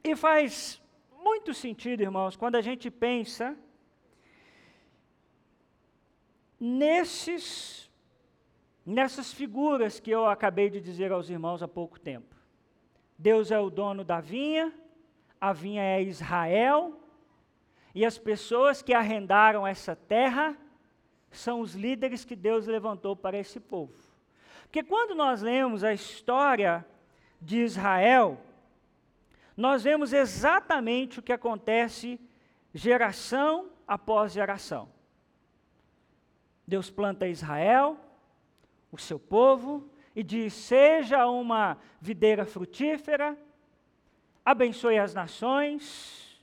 E 0.05 0.15
faz 0.15 0.81
muito 1.25 1.53
sentido, 1.53 2.03
irmãos, 2.03 2.37
quando 2.37 2.55
a 2.55 2.61
gente 2.61 2.91
pensa 2.91 3.57
nesses 6.61 7.86
nessas 8.87 9.33
figuras 9.33 9.99
que 9.99 10.13
eu 10.13 10.27
acabei 10.27 10.71
de 10.71 10.81
dizer 10.81 11.11
aos 11.11 11.29
irmãos 11.29 11.61
há 11.61 11.67
pouco 11.67 11.99
tempo. 11.99 12.37
Deus 13.19 13.51
é 13.51 13.59
o 13.59 13.69
dono 13.69 14.05
da 14.05 14.21
vinha, 14.21 14.73
a 15.41 15.53
vinha 15.53 15.83
é 15.83 16.01
Israel, 16.01 17.01
e 17.93 18.07
as 18.07 18.17
pessoas 18.17 18.83
que 18.83 18.95
arrendaram 18.95 19.67
essa 19.67 19.97
terra 19.97 20.57
são 21.31 21.61
os 21.61 21.75
líderes 21.75 22.25
que 22.25 22.37
Deus 22.37 22.67
levantou 22.67 23.17
para 23.17 23.37
esse 23.37 23.59
povo. 23.59 23.93
Porque 24.63 24.83
quando 24.83 25.15
nós 25.15 25.43
lemos 25.43 25.83
a 25.83 25.93
história 25.93 26.87
de 27.41 27.59
Israel, 27.59 28.39
nós 29.57 29.83
vemos 29.83 30.13
exatamente 30.13 31.19
o 31.19 31.23
que 31.23 31.33
acontece 31.33 32.21
geração 32.75 33.71
após 33.89 34.33
geração. 34.33 34.89
Deus 36.67 36.91
planta 36.91 37.27
Israel, 37.27 37.99
o 38.97 39.03
seu 39.03 39.19
povo, 39.19 39.89
e 40.15 40.23
diz: 40.23 40.53
seja 40.53 41.27
uma 41.27 41.79
videira 42.01 42.45
frutífera, 42.45 43.37
abençoe 44.45 44.99
as 44.99 45.15
nações. 45.15 46.41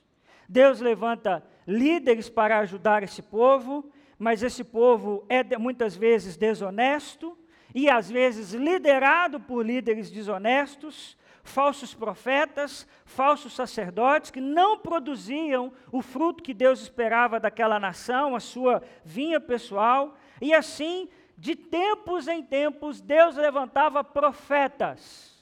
Deus 0.48 0.80
levanta 0.80 1.42
líderes 1.66 2.28
para 2.28 2.58
ajudar 2.60 3.02
esse 3.02 3.22
povo, 3.22 3.90
mas 4.18 4.42
esse 4.42 4.62
povo 4.62 5.24
é 5.28 5.42
muitas 5.58 5.96
vezes 5.96 6.36
desonesto 6.36 7.36
e 7.74 7.90
às 7.90 8.08
vezes 8.10 8.52
liderado 8.52 9.40
por 9.40 9.66
líderes 9.66 10.10
desonestos, 10.10 11.16
falsos 11.42 11.92
profetas, 11.92 12.86
falsos 13.04 13.52
sacerdotes 13.52 14.30
que 14.30 14.40
não 14.40 14.78
produziam 14.78 15.72
o 15.90 16.00
fruto 16.00 16.42
que 16.42 16.54
Deus 16.54 16.80
esperava 16.80 17.40
daquela 17.40 17.80
nação, 17.80 18.36
a 18.36 18.40
sua 18.40 18.82
vinha 19.04 19.40
pessoal, 19.40 20.16
e 20.40 20.54
assim, 20.54 21.08
de 21.36 21.56
tempos 21.56 22.28
em 22.28 22.42
tempos, 22.42 23.00
Deus 23.00 23.36
levantava 23.36 24.04
profetas 24.04 25.34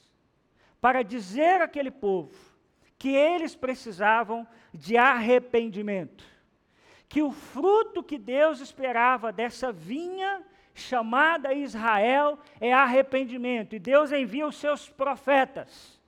para 0.80 1.02
dizer 1.02 1.61
àquele 1.61 1.90
povo 1.90 2.34
que 2.99 3.11
eles 3.11 3.54
precisavam 3.54 4.46
de 4.72 4.96
arrependimento, 4.96 6.25
que 7.08 7.22
o 7.22 7.30
fruto 7.30 8.02
que 8.02 8.18
Deus 8.18 8.61
esperava 8.61 9.32
dessa 9.32 9.70
vinha 9.70 10.42
chamada 10.75 11.52
Israel 11.52 12.38
é 12.61 12.72
arrependimento. 12.72 13.75
E 13.75 13.78
Deus 13.78 14.12
envia 14.12 14.46
os 14.46 14.56
seus 14.56 14.88
profetas. 14.88 16.00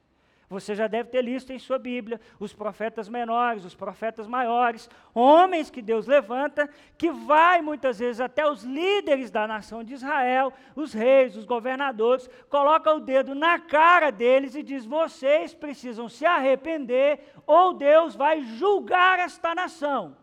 Você 0.54 0.72
já 0.72 0.86
deve 0.86 1.08
ter 1.08 1.20
listo 1.20 1.52
em 1.52 1.58
sua 1.58 1.80
Bíblia 1.80 2.20
os 2.38 2.52
profetas 2.52 3.08
menores, 3.08 3.64
os 3.64 3.74
profetas 3.74 4.28
maiores, 4.28 4.88
homens 5.12 5.68
que 5.68 5.82
Deus 5.82 6.06
levanta, 6.06 6.70
que 6.96 7.10
vai 7.10 7.60
muitas 7.60 7.98
vezes 7.98 8.20
até 8.20 8.48
os 8.48 8.62
líderes 8.62 9.32
da 9.32 9.48
nação 9.48 9.82
de 9.82 9.94
Israel, 9.94 10.52
os 10.76 10.92
reis, 10.92 11.36
os 11.36 11.44
governadores, 11.44 12.30
coloca 12.48 12.94
o 12.94 13.00
dedo 13.00 13.34
na 13.34 13.58
cara 13.58 14.12
deles 14.12 14.54
e 14.54 14.62
diz: 14.62 14.86
"Vocês 14.86 15.52
precisam 15.52 16.08
se 16.08 16.24
arrepender 16.24 17.18
ou 17.44 17.74
Deus 17.74 18.14
vai 18.14 18.40
julgar 18.42 19.18
esta 19.18 19.56
nação". 19.56 20.16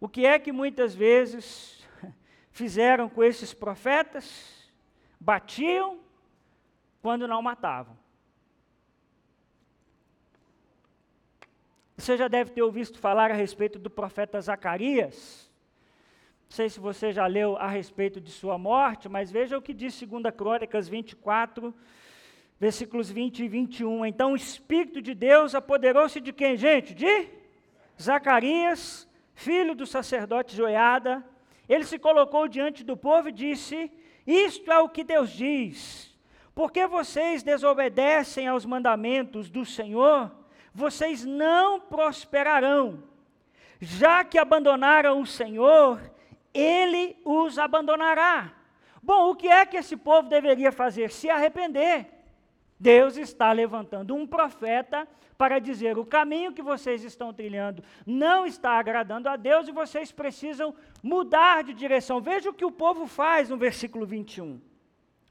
O 0.00 0.08
que 0.08 0.26
é 0.26 0.40
que 0.40 0.50
muitas 0.50 0.92
vezes 0.92 1.86
fizeram 2.50 3.08
com 3.08 3.22
esses 3.22 3.54
profetas? 3.54 4.63
Batiam 5.20 5.98
quando 7.00 7.28
não 7.28 7.42
matavam. 7.42 7.96
Você 11.96 12.16
já 12.16 12.28
deve 12.28 12.50
ter 12.50 12.62
ouvido 12.62 12.98
falar 12.98 13.30
a 13.30 13.34
respeito 13.34 13.78
do 13.78 13.88
profeta 13.88 14.40
Zacarias. 14.40 15.50
Não 16.48 16.56
sei 16.56 16.68
se 16.68 16.80
você 16.80 17.12
já 17.12 17.26
leu 17.26 17.56
a 17.56 17.68
respeito 17.68 18.20
de 18.20 18.30
sua 18.30 18.58
morte, 18.58 19.08
mas 19.08 19.30
veja 19.30 19.56
o 19.56 19.62
que 19.62 19.72
diz 19.72 19.98
2 20.00 20.34
Crônicas 20.36 20.88
24, 20.88 21.74
versículos 22.58 23.10
20 23.10 23.44
e 23.44 23.48
21. 23.48 24.06
Então 24.06 24.32
o 24.32 24.36
Espírito 24.36 25.00
de 25.00 25.14
Deus 25.14 25.54
apoderou-se 25.54 26.20
de 26.20 26.32
quem, 26.32 26.56
gente? 26.56 26.94
De 26.94 27.28
Zacarias, 28.00 29.08
filho 29.32 29.74
do 29.74 29.86
sacerdote 29.86 30.54
Joiada, 30.54 31.24
ele 31.68 31.84
se 31.84 31.98
colocou 31.98 32.46
diante 32.48 32.84
do 32.84 32.96
povo 32.96 33.28
e 33.28 33.32
disse: 33.32 33.90
Isto 34.26 34.70
é 34.72 34.78
o 34.78 34.88
que 34.88 35.04
Deus 35.04 35.30
diz. 35.30 36.14
Porque 36.54 36.86
vocês 36.86 37.42
desobedecem 37.42 38.46
aos 38.46 38.64
mandamentos 38.64 39.50
do 39.50 39.64
Senhor, 39.64 40.30
vocês 40.72 41.24
não 41.24 41.80
prosperarão. 41.80 43.02
Já 43.80 44.24
que 44.24 44.38
abandonaram 44.38 45.20
o 45.20 45.26
Senhor, 45.26 46.00
ele 46.52 47.16
os 47.24 47.58
abandonará. 47.58 48.52
Bom, 49.02 49.30
o 49.30 49.36
que 49.36 49.48
é 49.48 49.66
que 49.66 49.76
esse 49.76 49.96
povo 49.96 50.28
deveria 50.28 50.72
fazer? 50.72 51.10
Se 51.10 51.28
arrepender. 51.28 52.13
Deus 52.84 53.16
está 53.16 53.50
levantando 53.50 54.14
um 54.14 54.26
profeta 54.26 55.08
para 55.38 55.58
dizer: 55.58 55.96
o 55.96 56.04
caminho 56.04 56.52
que 56.52 56.60
vocês 56.60 57.02
estão 57.02 57.32
trilhando 57.32 57.82
não 58.04 58.44
está 58.44 58.72
agradando 58.72 59.26
a 59.26 59.36
Deus 59.36 59.66
e 59.66 59.72
vocês 59.72 60.12
precisam 60.12 60.74
mudar 61.02 61.64
de 61.64 61.72
direção. 61.72 62.20
Veja 62.20 62.50
o 62.50 62.52
que 62.52 62.64
o 62.64 62.70
povo 62.70 63.06
faz 63.06 63.48
no 63.48 63.56
versículo 63.56 64.04
21. 64.04 64.60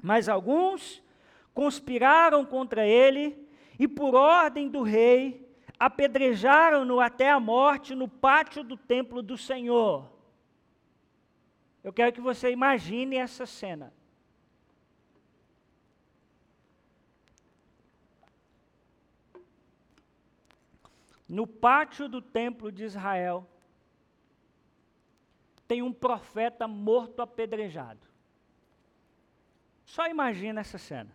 Mas 0.01 0.27
alguns 0.27 1.03
conspiraram 1.53 2.43
contra 2.43 2.87
ele 2.87 3.47
e, 3.77 3.87
por 3.87 4.15
ordem 4.15 4.67
do 4.67 4.81
rei, 4.81 5.47
apedrejaram-no 5.79 6.99
até 6.99 7.29
a 7.29 7.39
morte 7.39 7.93
no 7.93 8.07
pátio 8.07 8.63
do 8.63 8.75
templo 8.75 9.21
do 9.21 9.37
Senhor. 9.37 10.11
Eu 11.83 11.93
quero 11.93 12.13
que 12.13 12.21
você 12.21 12.49
imagine 12.49 13.15
essa 13.15 13.45
cena. 13.45 13.93
No 21.33 21.47
pátio 21.47 22.07
do 22.07 22.21
templo 22.21 22.71
de 22.71 22.83
Israel, 22.83 23.49
tem 25.67 25.81
um 25.81 25.91
profeta 25.91 26.67
morto 26.67 27.21
apedrejado. 27.21 28.07
Só 29.83 30.07
imagina 30.07 30.61
essa 30.61 30.77
cena. 30.77 31.11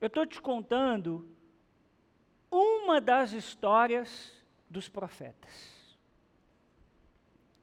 Eu 0.00 0.08
estou 0.08 0.26
te 0.26 0.40
contando 0.40 1.26
uma 2.50 3.00
das 3.00 3.32
histórias 3.32 4.32
dos 4.68 4.86
profetas. 4.86 5.96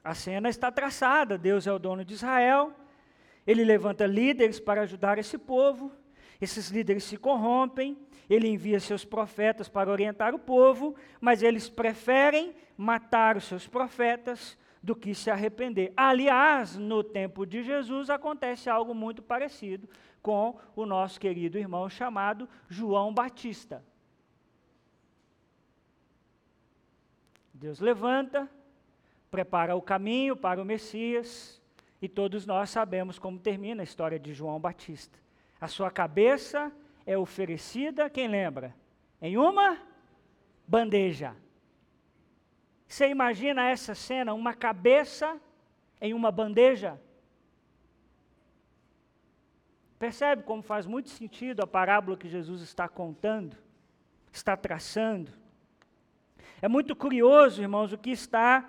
A 0.04 0.16
cena 0.16 0.50
está 0.50 0.72
traçada: 0.72 1.38
Deus 1.38 1.68
é 1.68 1.72
o 1.72 1.78
dono 1.78 2.04
de 2.04 2.16
Israel, 2.16 2.74
ele 3.46 3.64
levanta 3.64 4.08
líderes 4.08 4.60
para 4.60 4.82
ajudar 4.82 5.20
esse 5.20 5.38
povo, 5.38 5.92
esses 6.42 6.70
líderes 6.70 7.04
se 7.04 7.16
corrompem, 7.18 7.98
ele 8.30 8.48
envia 8.48 8.80
seus 8.80 9.06
profetas 9.06 9.70
para 9.70 9.92
orientar 9.92 10.34
o 10.34 10.40
povo, 10.40 10.96
mas 11.20 11.44
eles 11.44 11.70
preferem 11.70 12.56
matar 12.76 13.38
os 13.38 13.44
seus 13.44 13.68
profetas 13.68 14.58
do 14.82 14.96
que 14.96 15.14
se 15.14 15.30
arrepender. 15.30 15.94
Aliás, 15.96 16.76
no 16.76 17.04
tempo 17.04 17.46
de 17.46 17.62
Jesus 17.62 18.10
acontece 18.10 18.70
algo 18.70 18.96
muito 18.96 19.22
parecido 19.22 19.88
com 20.22 20.58
o 20.76 20.86
nosso 20.86 21.20
querido 21.20 21.58
irmão 21.58 21.88
chamado 21.90 22.50
João 22.68 23.14
Batista. 23.14 23.84
Deus 27.54 27.80
levanta, 27.80 28.50
prepara 29.30 29.76
o 29.76 29.82
caminho 29.82 30.36
para 30.36 30.60
o 30.60 30.66
Messias, 30.66 31.62
e 32.02 32.10
todos 32.10 32.48
nós 32.48 32.72
sabemos 32.72 33.20
como 33.20 33.38
termina 33.38 33.84
a 33.84 33.84
história 33.84 34.18
de 34.18 34.34
João 34.34 34.60
Batista. 34.60 35.20
A 35.62 35.68
sua 35.68 35.92
cabeça 35.92 36.72
é 37.06 37.16
oferecida, 37.16 38.10
quem 38.10 38.28
lembra? 38.28 38.76
Em 39.22 39.38
uma 39.38 39.78
bandeja. 40.68 41.36
Você 42.88 43.08
imagina 43.08 43.70
essa 43.70 43.94
cena, 43.94 44.34
uma 44.34 44.56
cabeça 44.56 45.40
em 46.02 46.16
uma 46.16 46.32
bandeja? 46.32 47.00
Percebe 50.00 50.42
como 50.42 50.64
faz 50.64 50.88
muito 50.88 51.10
sentido 51.10 51.62
a 51.62 51.68
parábola 51.68 52.18
que 52.18 52.28
Jesus 52.28 52.64
está 52.64 52.90
contando, 52.90 53.56
está 54.32 54.58
traçando? 54.58 55.32
É 56.60 56.68
muito 56.68 56.96
curioso, 56.96 57.62
irmãos, 57.62 57.94
o 57.94 58.00
que 58.00 58.10
está 58.10 58.68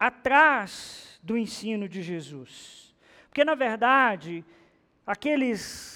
atrás 0.00 1.20
do 1.22 1.36
ensino 1.36 1.86
de 1.86 2.02
Jesus. 2.02 2.94
Porque, 3.28 3.44
na 3.44 3.54
verdade, 3.54 4.42
aqueles 5.06 5.93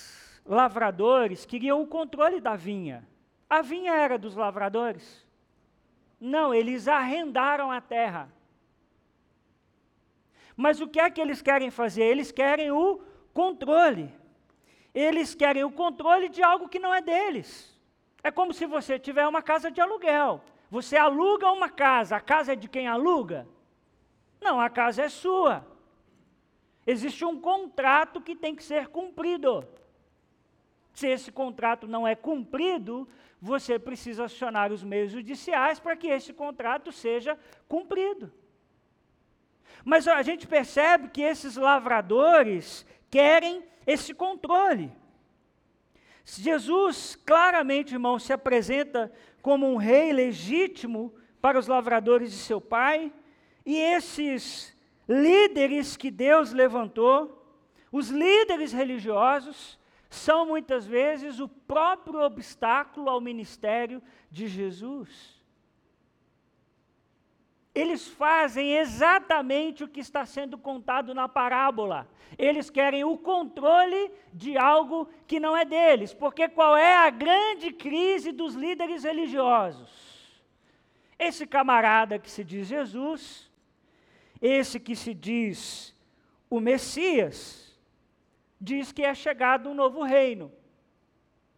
lavradores 0.48 1.44
queriam 1.44 1.82
o 1.82 1.87
controle 1.87 2.40
da 2.40 2.56
vinha. 2.56 3.06
A 3.48 3.61
vinha 3.61 3.94
era 3.94 4.18
dos 4.18 4.34
lavradores. 4.34 5.26
Não, 6.18 6.52
eles 6.52 6.88
arrendaram 6.88 7.70
a 7.70 7.80
terra. 7.80 8.32
Mas 10.56 10.80
o 10.80 10.88
que 10.88 10.98
é 10.98 11.08
que 11.11 11.20
eles 11.20 11.40
querem 11.40 11.70
fazer? 11.70 12.02
Eles 12.02 12.32
querem 12.32 12.72
o 12.72 13.00
controle. 13.32 14.12
Eles 14.92 15.34
querem 15.34 15.62
o 15.62 15.70
controle 15.70 16.28
de 16.28 16.42
algo 16.42 16.68
que 16.68 16.78
não 16.78 16.92
é 16.92 17.00
deles. 17.00 17.78
É 18.24 18.30
como 18.30 18.52
se 18.52 18.66
você 18.66 18.98
tiver 18.98 19.28
uma 19.28 19.42
casa 19.42 19.70
de 19.70 19.80
aluguel. 19.80 20.42
Você 20.70 20.96
aluga 20.96 21.52
uma 21.52 21.68
casa, 21.68 22.16
a 22.16 22.20
casa 22.20 22.54
é 22.54 22.56
de 22.56 22.68
quem 22.68 22.88
aluga? 22.88 23.46
Não, 24.40 24.61
a 24.61 24.68
casa 24.68 25.02
é 25.02 25.08
sua. 25.08 25.64
Existe 26.87 27.24
um 27.24 27.40
contrato 27.40 28.20
que 28.20 28.34
tem 28.34 28.54
que 28.54 28.64
ser 28.64 28.88
cumprido. 28.88 29.66
Se 30.98 31.06
esse 31.06 31.30
contrato 31.30 31.87
não 31.87 32.08
é 32.08 32.16
cumprido, 32.16 33.08
você 33.40 33.78
precisa 33.78 34.24
acionar 34.24 34.72
os 34.72 34.82
meios 34.82 35.12
judiciais 35.12 35.78
para 35.78 35.94
que 35.94 36.08
esse 36.08 36.32
contrato 36.32 36.90
seja 36.90 37.38
cumprido. 37.68 38.32
Mas 39.84 40.08
a 40.08 40.20
gente 40.22 40.44
percebe 40.48 41.08
que 41.11 41.22
esses 41.22 41.54
lavradores 41.54 42.84
querem 43.08 43.62
esse 43.87 44.12
controle. 44.12 44.90
Jesus, 46.24 47.14
claramente, 47.14 47.94
irmão, 47.94 48.18
se 48.18 48.32
apresenta 48.32 49.12
como 49.40 49.72
um 49.72 49.76
rei 49.76 50.12
legítimo 50.12 51.14
para 51.40 51.61
os 51.61 51.68
lavradores 51.68 52.32
de 52.32 52.38
seu 52.38 52.61
pai, 52.61 53.12
e 53.64 53.76
esses 53.76 54.76
líderes 55.08 55.96
que 55.96 56.11
Deus 56.11 56.52
levantou, 56.52 57.56
os 57.92 58.08
líderes 58.08 58.72
religiosos, 58.72 59.78
são 60.09 60.47
muitas 60.47 60.87
vezes 60.87 61.38
o 61.38 61.49
próprio 61.49 62.21
obstáculo 62.21 63.11
ao 63.11 63.21
ministério 63.21 64.03
de 64.31 64.47
Jesus. 64.47 65.38
Eles 67.75 68.09
fazem 68.09 68.77
exatamente 68.77 69.85
o 69.85 69.88
que 69.88 70.01
está 70.01 70.27
sendo 70.27 70.59
contado 70.59 71.14
na 71.14 71.29
parábola. 71.29 72.09
Eles 72.37 72.71
querem 72.71 73.05
o 73.05 73.16
controle 73.16 74.11
de 74.33 74.57
algo 74.57 75.09
que 75.27 75.38
não 75.38 75.57
é 75.57 75.64
deles. 75.64 76.12
Porque 76.12 76.49
qual 76.49 76.77
é 76.77 76.97
a 76.97 77.11
grande 77.11 77.71
crise 77.71 78.33
dos 78.33 78.55
líderes 78.55 79.05
religiosos? 79.05 80.09
Esse 81.18 81.47
camarada 81.47 82.18
que 82.18 82.31
se 82.31 82.42
diz 82.42 82.66
Jesus, 82.66 83.49
esse 84.40 84.81
que 84.81 84.97
se 84.97 85.12
diz 85.12 85.94
o 86.49 86.61
Messias, 86.61 87.67
diz 88.61 88.92
que 88.92 89.03
é 89.03 89.14
chegado 89.14 89.68
um 89.68 89.75
novo 89.75 90.03
reino. 90.03 90.53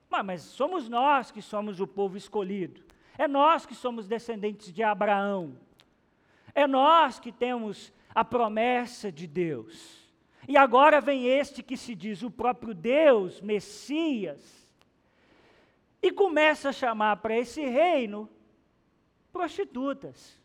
Mas, 0.09 0.25
mas 0.25 0.43
somos 0.43 0.89
nós 0.89 1.31
que 1.31 1.41
somos 1.41 1.81
o 1.81 1.87
povo 1.87 2.17
escolhido. 2.17 2.83
É 3.17 3.29
nós 3.29 3.65
que 3.67 3.75
somos 3.75 4.09
descendentes 4.09 4.73
de 4.73 4.83
Abraão. 4.83 5.57
É 6.55 6.67
nós 6.67 7.21
que 7.21 7.31
temos 7.31 7.93
a 8.15 8.25
promessa 8.25 9.11
de 9.13 9.27
Deus. 9.27 10.01
E 10.49 10.57
agora 10.57 11.01
vem 11.01 11.27
este 11.27 11.63
que 11.63 11.77
se 11.77 11.95
diz 11.95 12.23
o 12.23 12.31
próprio 12.31 12.75
Deus, 12.75 13.41
Messias, 13.41 14.69
e 16.03 16.11
começa 16.11 16.71
a 16.71 16.73
chamar 16.73 17.19
para 17.19 17.37
esse 17.37 17.65
reino 17.65 18.29
prostitutas. 19.33 20.39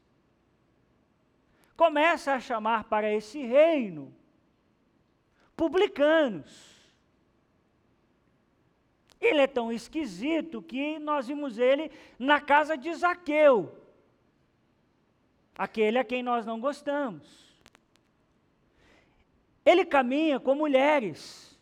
Começa 1.76 2.34
a 2.34 2.40
chamar 2.40 2.84
para 2.86 3.12
esse 3.12 3.42
reino 3.42 4.14
publicanos. 5.56 6.76
Ele 9.20 9.42
é 9.42 9.48
tão 9.48 9.72
esquisito 9.72 10.62
que 10.62 11.00
nós 11.00 11.28
vimos 11.28 11.58
ele 11.58 11.92
na 12.20 12.40
casa 12.40 12.78
de 12.78 12.94
Zaqueu 12.94 13.86
aquele 15.58 15.98
a 15.98 16.04
quem 16.04 16.22
nós 16.22 16.46
não 16.46 16.60
gostamos. 16.60 17.46
Ele 19.66 19.86
caminha 19.86 20.40
com 20.40 20.54
mulheres, 20.54 21.58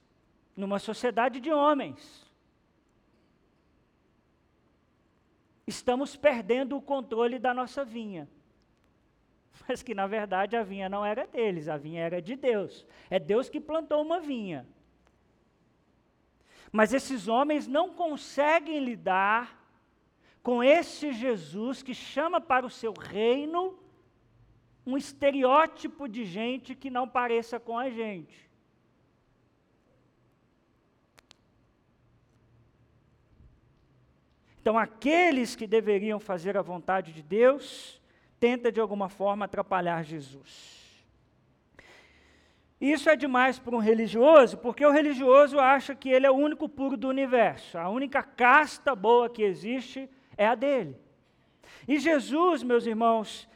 numa 0.58 0.80
sociedade 0.80 1.40
de 1.40 1.52
homens. 1.52 2.24
Estamos 5.66 6.16
perdendo 6.16 6.76
o 6.76 6.82
controle 6.82 7.40
da 7.40 7.54
nossa 7.54 7.86
vinha. 7.86 8.28
Mas 9.68 9.84
que 9.84 9.94
na 9.94 10.08
verdade 10.08 10.56
a 10.56 10.64
vinha 10.64 10.90
não 10.90 11.06
era 11.06 11.26
deles, 11.28 11.68
a 11.68 11.78
vinha 11.78 12.04
era 12.04 12.22
de 12.22 12.36
Deus. 12.36 12.86
É 13.10 13.20
Deus 13.20 13.50
que 13.50 13.60
plantou 13.60 14.02
uma 14.02 14.20
vinha. 14.20 14.68
Mas 16.72 16.94
esses 16.94 17.28
homens 17.28 17.68
não 17.68 17.94
conseguem 17.94 18.80
lidar 18.80 19.62
com 20.42 20.64
esse 20.64 21.14
Jesus 21.14 21.84
que 21.84 21.94
chama 21.94 22.42
para 22.42 22.66
o 22.66 22.70
seu 22.70 22.94
reino 22.94 23.80
um 24.86 24.98
estereótipo 24.98 26.10
de 26.10 26.26
gente 26.26 26.76
que 26.76 26.90
não 26.90 27.08
pareça 27.08 27.60
com 27.60 27.78
a 27.78 27.90
gente. 27.90 28.50
Então, 34.60 34.78
aqueles 34.78 35.56
que 35.56 35.68
deveriam 35.68 36.20
fazer 36.20 36.58
a 36.58 36.62
vontade 36.62 37.12
de 37.12 37.22
Deus, 37.22 38.02
tenta 38.44 38.70
de 38.70 38.82
alguma 38.82 39.08
forma 39.08 39.46
atrapalhar 39.46 40.04
Jesus. 40.04 41.02
Isso 42.82 43.10
é 43.10 43.16
demais 43.16 43.58
para 43.58 43.74
um 43.74 43.80
religioso, 43.80 44.58
porque 44.58 44.86
o 44.86 44.92
religioso 44.92 45.62
acha 45.62 45.96
que 45.96 46.10
ele 46.10 46.26
é 46.26 46.30
o 46.30 46.36
único 46.36 46.68
puro 46.68 46.98
do 46.98 47.08
universo. 47.08 47.78
A 47.78 47.88
única 47.88 48.22
casta 48.22 48.94
boa 48.94 49.30
que 49.30 49.44
existe 49.44 50.10
é 50.36 50.46
a 50.46 50.56
dele. 50.56 50.98
E 51.88 51.98
Jesus, 51.98 52.64
meus 52.64 52.86
irmãos, 52.86 53.48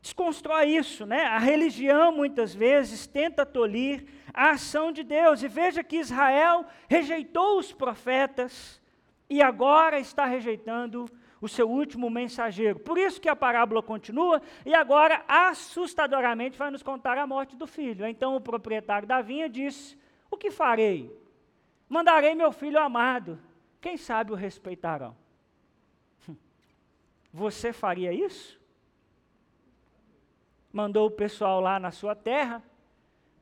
desconstrói 0.00 0.66
isso, 0.76 1.04
né? 1.04 1.24
A 1.24 1.40
religião 1.40 2.12
muitas 2.12 2.54
vezes 2.54 3.04
tenta 3.04 3.44
tolir 3.44 4.06
a 4.32 4.50
ação 4.50 4.92
de 4.92 5.02
Deus. 5.02 5.42
E 5.42 5.48
veja 5.48 5.82
que 5.82 5.96
Israel 5.96 6.64
rejeitou 6.88 7.58
os 7.58 7.72
profetas 7.72 8.80
e 9.28 9.42
agora 9.42 9.98
está 9.98 10.24
rejeitando 10.24 11.10
o 11.46 11.48
seu 11.48 11.68
último 11.70 12.10
mensageiro. 12.10 12.78
Por 12.78 12.98
isso 12.98 13.20
que 13.20 13.28
a 13.28 13.34
parábola 13.34 13.82
continua 13.82 14.42
e 14.64 14.74
agora 14.74 15.24
assustadoramente 15.26 16.58
vai 16.58 16.70
nos 16.70 16.82
contar 16.82 17.16
a 17.18 17.26
morte 17.26 17.56
do 17.56 17.66
filho. 17.66 18.06
Então 18.06 18.36
o 18.36 18.40
proprietário 18.40 19.08
da 19.08 19.22
vinha 19.22 19.48
disse: 19.48 19.98
"O 20.30 20.36
que 20.36 20.50
farei? 20.50 21.10
Mandarei 21.88 22.34
meu 22.34 22.52
filho 22.52 22.78
amado. 22.78 23.38
Quem 23.80 23.96
sabe 23.96 24.32
o 24.32 24.36
respeitarão?" 24.36 25.16
Você 27.32 27.72
faria 27.72 28.12
isso? 28.12 28.60
mandou 30.76 31.06
o 31.06 31.10
pessoal 31.10 31.58
lá 31.58 31.80
na 31.80 31.90
sua 31.90 32.14
terra 32.14 32.62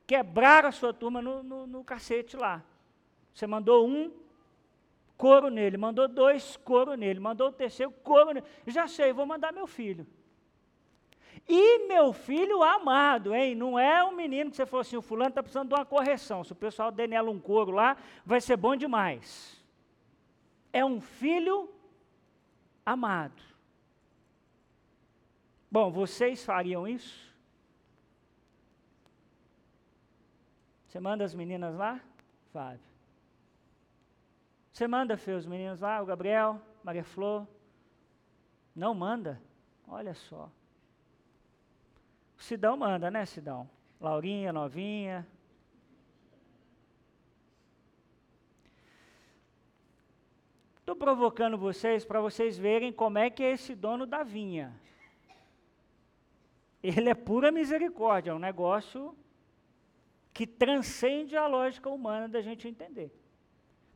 quebrar 0.06 0.64
a 0.64 0.70
sua 0.70 0.94
turma 0.94 1.20
no, 1.20 1.42
no, 1.42 1.66
no 1.66 1.82
cacete 1.82 2.36
lá. 2.36 2.62
Você 3.34 3.44
mandou 3.44 3.88
um, 3.88 4.12
couro 5.24 5.48
nele, 5.48 5.78
mandou 5.78 6.06
dois, 6.06 6.58
couro 6.58 6.96
nele, 6.96 7.18
mandou 7.18 7.48
o 7.48 7.52
terceiro, 7.52 7.90
couro 7.90 8.32
nele. 8.32 8.46
Já 8.66 8.86
sei, 8.86 9.10
vou 9.10 9.24
mandar 9.24 9.54
meu 9.54 9.66
filho. 9.66 10.06
E 11.48 11.86
meu 11.88 12.12
filho 12.12 12.62
amado, 12.62 13.34
hein? 13.34 13.54
Não 13.54 13.78
é 13.78 14.04
um 14.04 14.12
menino 14.12 14.50
que 14.50 14.56
você 14.56 14.66
falou 14.66 14.82
assim, 14.82 14.98
o 14.98 15.00
fulano 15.00 15.30
está 15.30 15.42
precisando 15.42 15.68
de 15.68 15.74
uma 15.74 15.86
correção. 15.86 16.44
Se 16.44 16.52
o 16.52 16.54
pessoal 16.54 16.92
der 16.92 17.08
nela 17.08 17.30
um 17.30 17.40
couro 17.40 17.70
lá, 17.70 17.96
vai 18.22 18.38
ser 18.38 18.58
bom 18.58 18.76
demais. 18.76 19.64
É 20.70 20.84
um 20.84 21.00
filho 21.00 21.70
amado. 22.84 23.42
Bom, 25.70 25.90
vocês 25.90 26.44
fariam 26.44 26.86
isso? 26.86 27.32
Você 30.86 31.00
manda 31.00 31.24
as 31.24 31.34
meninas 31.34 31.74
lá? 31.74 31.98
Fábio. 32.52 32.93
Você 34.74 34.88
manda, 34.88 35.16
Fê, 35.16 35.30
os 35.30 35.46
meninos 35.46 35.78
lá, 35.78 36.02
o 36.02 36.06
Gabriel, 36.06 36.60
Maria 36.82 37.04
Flor? 37.04 37.46
Não 38.74 38.92
manda? 38.92 39.40
Olha 39.86 40.14
só. 40.14 40.50
O 42.36 42.42
Sidão 42.42 42.76
manda, 42.76 43.08
né, 43.08 43.24
Sidão? 43.24 43.70
Laurinha, 44.00 44.52
novinha. 44.52 45.24
Estou 50.80 50.96
provocando 50.96 51.56
vocês 51.56 52.04
para 52.04 52.20
vocês 52.20 52.58
verem 52.58 52.92
como 52.92 53.16
é 53.16 53.30
que 53.30 53.44
é 53.44 53.52
esse 53.52 53.76
dono 53.76 54.04
da 54.04 54.24
vinha. 54.24 54.74
Ele 56.82 57.08
é 57.08 57.14
pura 57.14 57.52
misericórdia, 57.52 58.32
é 58.32 58.34
um 58.34 58.40
negócio 58.40 59.16
que 60.32 60.48
transcende 60.48 61.36
a 61.36 61.46
lógica 61.46 61.88
humana 61.88 62.28
da 62.28 62.42
gente 62.42 62.66
entender. 62.66 63.12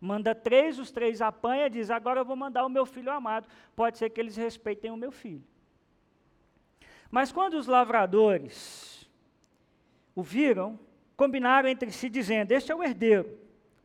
Manda 0.00 0.34
três, 0.34 0.78
os 0.78 0.90
três 0.90 1.20
apanha, 1.20 1.68
diz: 1.68 1.90
agora 1.90 2.20
eu 2.20 2.24
vou 2.24 2.36
mandar 2.36 2.64
o 2.64 2.68
meu 2.68 2.86
filho 2.86 3.10
amado. 3.10 3.48
Pode 3.74 3.98
ser 3.98 4.10
que 4.10 4.20
eles 4.20 4.36
respeitem 4.36 4.90
o 4.90 4.96
meu 4.96 5.10
filho. 5.10 5.44
Mas 7.10 7.32
quando 7.32 7.54
os 7.54 7.66
lavradores 7.66 9.08
o 10.14 10.22
viram, 10.22 10.78
combinaram 11.16 11.68
entre 11.68 11.90
si, 11.90 12.08
dizendo: 12.08 12.52
Este 12.52 12.70
é 12.70 12.74
o 12.74 12.82
herdeiro, 12.82 13.38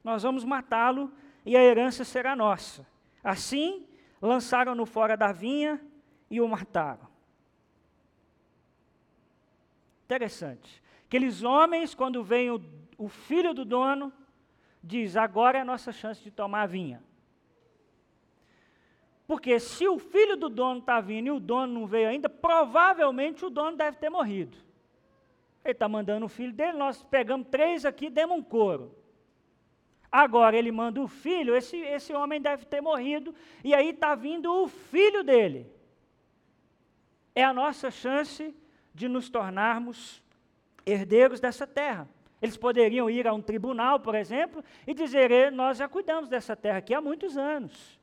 nós 0.03 0.23
vamos 0.23 0.43
matá-lo 0.43 1.11
e 1.45 1.57
a 1.57 1.63
herança 1.63 2.03
será 2.03 2.35
nossa. 2.35 2.85
Assim, 3.23 3.87
lançaram-no 4.21 4.85
fora 4.85 5.17
da 5.17 5.31
vinha 5.31 5.81
e 6.29 6.39
o 6.41 6.47
mataram. 6.47 7.07
Interessante. 10.05 10.81
Aqueles 11.07 11.43
homens, 11.43 11.95
quando 11.95 12.23
vem 12.23 12.51
o, 12.51 12.61
o 12.97 13.07
filho 13.07 13.53
do 13.53 13.63
dono, 13.63 14.11
diz: 14.83 15.15
agora 15.15 15.57
é 15.57 15.61
a 15.61 15.65
nossa 15.65 15.91
chance 15.91 16.21
de 16.21 16.29
tomar 16.29 16.63
a 16.63 16.67
vinha. 16.67 17.01
Porque 19.25 19.59
se 19.59 19.87
o 19.87 19.97
filho 19.97 20.35
do 20.35 20.49
dono 20.49 20.79
está 20.79 20.99
vindo 20.99 21.27
e 21.27 21.31
o 21.31 21.39
dono 21.39 21.73
não 21.73 21.87
veio 21.87 22.09
ainda, 22.09 22.27
provavelmente 22.27 23.45
o 23.45 23.49
dono 23.49 23.77
deve 23.77 23.97
ter 23.97 24.09
morrido. 24.09 24.57
Ele 25.63 25.71
está 25.71 25.87
mandando 25.87 26.25
o 26.25 26.29
filho 26.29 26.51
dele, 26.51 26.77
nós 26.77 27.01
pegamos 27.03 27.47
três 27.49 27.85
aqui, 27.85 28.09
demos 28.09 28.37
um 28.37 28.43
couro. 28.43 28.93
Agora 30.11 30.57
ele 30.57 30.71
manda 30.71 31.01
o 31.01 31.07
filho, 31.07 31.55
esse, 31.55 31.77
esse 31.77 32.13
homem 32.13 32.39
deve 32.39 32.65
ter 32.65 32.81
morrido, 32.81 33.33
e 33.63 33.73
aí 33.73 33.89
está 33.89 34.13
vindo 34.13 34.53
o 34.53 34.67
filho 34.67 35.23
dele. 35.23 35.65
É 37.33 37.43
a 37.43 37.53
nossa 37.53 37.89
chance 37.89 38.53
de 38.93 39.07
nos 39.07 39.29
tornarmos 39.29 40.21
herdeiros 40.85 41.39
dessa 41.39 41.65
terra. 41.65 42.07
Eles 42.43 42.57
poderiam 42.57 43.09
ir 43.09 43.25
a 43.25 43.33
um 43.33 43.41
tribunal, 43.41 44.01
por 44.01 44.15
exemplo, 44.15 44.61
e 44.85 44.93
dizer: 44.93 45.49
Nós 45.49 45.77
já 45.77 45.87
cuidamos 45.87 46.27
dessa 46.27 46.57
terra 46.57 46.79
aqui 46.79 46.93
há 46.93 46.99
muitos 46.99 47.37
anos. 47.37 47.97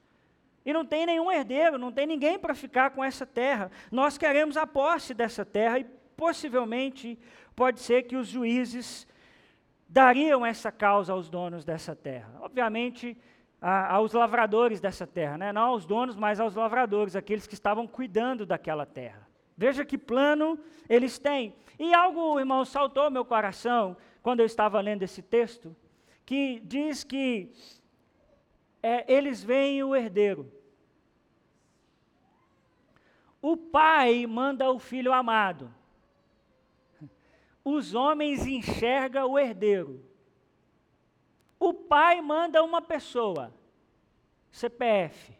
E 0.64 0.72
não 0.72 0.82
tem 0.82 1.04
nenhum 1.04 1.30
herdeiro, 1.30 1.76
não 1.76 1.92
tem 1.92 2.06
ninguém 2.06 2.38
para 2.38 2.54
ficar 2.54 2.88
com 2.92 3.04
essa 3.04 3.26
terra. 3.26 3.70
Nós 3.92 4.16
queremos 4.16 4.56
a 4.56 4.66
posse 4.66 5.12
dessa 5.12 5.44
terra 5.44 5.78
e 5.78 5.84
possivelmente 6.16 7.18
pode 7.54 7.80
ser 7.80 8.04
que 8.04 8.16
os 8.16 8.28
juízes 8.28 9.06
dariam 9.86 10.46
essa 10.46 10.72
causa 10.72 11.12
aos 11.12 11.28
donos 11.28 11.62
dessa 11.62 11.94
terra. 11.94 12.32
Obviamente, 12.40 13.18
a, 13.60 13.94
aos 13.94 14.14
lavradores 14.14 14.80
dessa 14.80 15.06
terra, 15.06 15.36
né? 15.36 15.52
não 15.52 15.68
aos 15.68 15.84
donos, 15.84 16.16
mas 16.16 16.40
aos 16.40 16.54
lavradores, 16.54 17.14
aqueles 17.14 17.46
que 17.46 17.52
estavam 17.52 17.86
cuidando 17.86 18.46
daquela 18.46 18.86
terra. 18.86 19.28
Veja 19.54 19.84
que 19.84 19.98
plano 19.98 20.58
eles 20.88 21.18
têm. 21.18 21.54
E 21.78 21.92
algo, 21.92 22.38
irmão, 22.38 22.64
saltou 22.64 23.10
meu 23.10 23.24
coração 23.26 23.98
quando 24.22 24.40
eu 24.40 24.46
estava 24.46 24.80
lendo 24.80 25.02
esse 25.02 25.22
texto, 25.22 25.74
que 26.24 26.60
diz 26.60 27.02
que 27.02 27.52
é, 28.82 29.12
eles 29.12 29.42
veem 29.42 29.82
o 29.82 29.94
herdeiro. 29.94 30.50
O 33.42 33.56
pai 33.56 34.26
manda 34.26 34.70
o 34.70 34.78
filho 34.78 35.12
amado. 35.12 35.72
Os 37.64 37.94
homens 37.94 38.46
enxergam 38.46 39.30
o 39.30 39.38
herdeiro. 39.38 40.04
O 41.58 41.74
pai 41.74 42.20
manda 42.20 42.62
uma 42.62 42.80
pessoa, 42.80 43.52
CPF. 44.50 45.36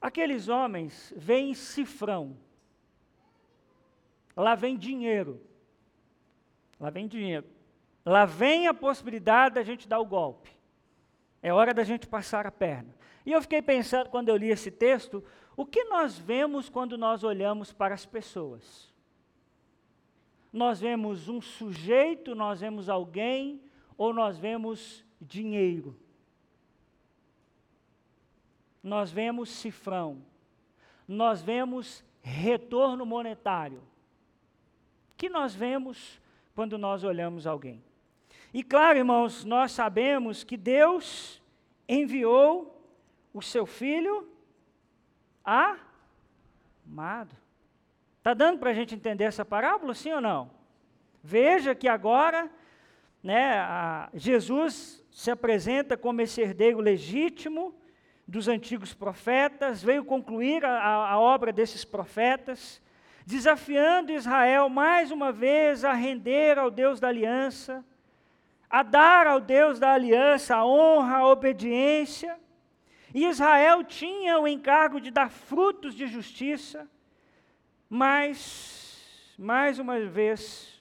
Aqueles 0.00 0.48
homens 0.48 1.12
veem 1.16 1.54
cifrão. 1.54 2.36
Lá 4.34 4.54
vem 4.54 4.76
dinheiro. 4.76 5.40
Lá 6.80 6.88
vem 6.88 7.06
dinheiro. 7.06 7.46
Lá 8.04 8.24
vem 8.24 8.66
a 8.66 8.72
possibilidade 8.72 9.54
da 9.56 9.62
gente 9.62 9.86
dar 9.86 10.00
o 10.00 10.06
golpe. 10.06 10.50
É 11.42 11.52
hora 11.52 11.74
da 11.74 11.84
gente 11.84 12.06
passar 12.06 12.46
a 12.46 12.50
perna. 12.50 12.94
E 13.24 13.32
eu 13.32 13.42
fiquei 13.42 13.60
pensando, 13.60 14.08
quando 14.08 14.30
eu 14.30 14.36
li 14.36 14.48
esse 14.48 14.70
texto, 14.70 15.22
o 15.56 15.66
que 15.66 15.84
nós 15.84 16.18
vemos 16.18 16.70
quando 16.70 16.96
nós 16.96 17.22
olhamos 17.22 17.72
para 17.72 17.94
as 17.94 18.06
pessoas? 18.06 18.90
Nós 20.50 20.80
vemos 20.80 21.28
um 21.28 21.40
sujeito, 21.40 22.34
nós 22.34 22.60
vemos 22.60 22.88
alguém, 22.88 23.62
ou 23.96 24.12
nós 24.12 24.38
vemos 24.38 25.04
dinheiro? 25.20 25.96
Nós 28.82 29.10
vemos 29.10 29.50
cifrão, 29.50 30.24
nós 31.06 31.42
vemos 31.42 32.02
retorno 32.22 33.04
monetário. 33.04 33.82
O 35.12 35.16
que 35.18 35.28
nós 35.28 35.54
vemos 35.54 36.18
quando 36.60 36.76
nós 36.76 37.04
olhamos 37.04 37.46
alguém? 37.46 37.82
E 38.52 38.62
claro, 38.62 38.98
irmãos, 38.98 39.46
nós 39.46 39.72
sabemos 39.72 40.44
que 40.44 40.58
Deus 40.58 41.40
enviou 41.88 42.84
o 43.32 43.40
seu 43.40 43.64
filho 43.64 44.28
amado. 45.42 47.34
Está 48.18 48.34
dando 48.34 48.58
para 48.58 48.72
a 48.72 48.74
gente 48.74 48.94
entender 48.94 49.24
essa 49.24 49.42
parábola, 49.42 49.94
sim 49.94 50.12
ou 50.12 50.20
não? 50.20 50.50
Veja 51.24 51.74
que 51.74 51.88
agora, 51.88 52.50
né, 53.22 54.10
Jesus 54.12 55.02
se 55.10 55.30
apresenta 55.30 55.96
como 55.96 56.20
esse 56.20 56.42
herdeiro 56.42 56.78
legítimo 56.78 57.74
dos 58.28 58.48
antigos 58.48 58.92
profetas, 58.92 59.82
veio 59.82 60.04
concluir 60.04 60.62
a, 60.62 60.78
a, 60.78 61.12
a 61.12 61.18
obra 61.18 61.54
desses 61.54 61.86
profetas, 61.86 62.82
desafiando 63.26 64.12
Israel 64.12 64.68
mais 64.68 65.10
uma 65.10 65.32
vez 65.32 65.84
a 65.84 65.92
render 65.92 66.58
ao 66.58 66.70
Deus 66.70 67.00
da 67.00 67.08
aliança, 67.08 67.84
a 68.68 68.82
dar 68.82 69.26
ao 69.26 69.40
Deus 69.40 69.78
da 69.78 69.92
aliança 69.92 70.56
a 70.56 70.66
honra, 70.66 71.18
a 71.18 71.28
obediência. 71.28 72.38
E 73.12 73.26
Israel 73.26 73.82
tinha 73.82 74.38
o 74.38 74.46
encargo 74.46 75.00
de 75.00 75.10
dar 75.10 75.30
frutos 75.30 75.94
de 75.94 76.06
justiça, 76.06 76.88
mas, 77.88 79.34
mais 79.36 79.78
uma 79.80 79.98
vez, 80.00 80.80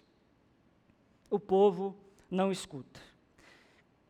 o 1.30 1.40
povo 1.40 1.98
não 2.30 2.52
escuta. 2.52 3.00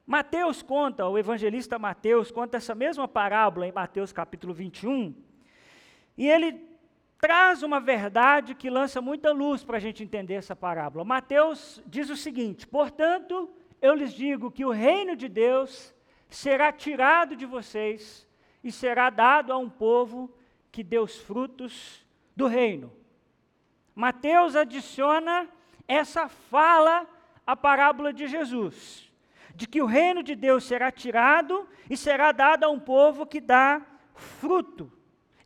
Mateus 0.05 0.61
conta, 0.61 1.07
o 1.07 1.17
evangelista 1.17 1.79
Mateus 1.79 2.31
conta 2.31 2.57
essa 2.57 2.73
mesma 2.75 3.07
parábola 3.07 3.67
em 3.67 3.71
Mateus 3.71 4.11
capítulo 4.11 4.53
21, 4.53 5.15
e 6.17 6.27
ele 6.27 6.68
traz 7.19 7.63
uma 7.63 7.79
verdade 7.79 8.55
que 8.55 8.69
lança 8.69 9.01
muita 9.01 9.31
luz 9.31 9.63
para 9.63 9.77
a 9.77 9.79
gente 9.79 10.03
entender 10.03 10.35
essa 10.35 10.55
parábola. 10.55 11.03
Mateus 11.03 11.81
diz 11.85 12.09
o 12.09 12.15
seguinte: 12.15 12.65
portanto, 12.65 13.49
eu 13.81 13.93
lhes 13.93 14.13
digo 14.13 14.49
que 14.49 14.65
o 14.65 14.71
reino 14.71 15.15
de 15.15 15.27
Deus 15.27 15.93
será 16.29 16.71
tirado 16.71 17.35
de 17.35 17.45
vocês 17.45 18.27
e 18.63 18.71
será 18.71 19.09
dado 19.09 19.51
a 19.51 19.57
um 19.57 19.69
povo 19.69 20.33
que 20.71 20.83
dê 20.83 20.99
os 20.99 21.17
frutos 21.17 22.05
do 22.35 22.47
reino. 22.47 22.91
Mateus 23.95 24.55
adiciona 24.55 25.47
essa 25.87 26.29
fala 26.29 27.07
à 27.45 27.55
parábola 27.55 28.13
de 28.13 28.27
Jesus, 28.27 29.11
de 29.55 29.67
que 29.67 29.81
o 29.81 29.85
reino 29.85 30.21
de 30.23 30.35
Deus 30.35 30.63
será 30.63 30.91
tirado 30.91 31.67
e 31.89 31.97
será 31.97 32.31
dado 32.31 32.63
a 32.63 32.69
um 32.69 32.79
povo 32.79 33.25
que 33.25 33.41
dá 33.41 33.81
fruto. 34.13 34.98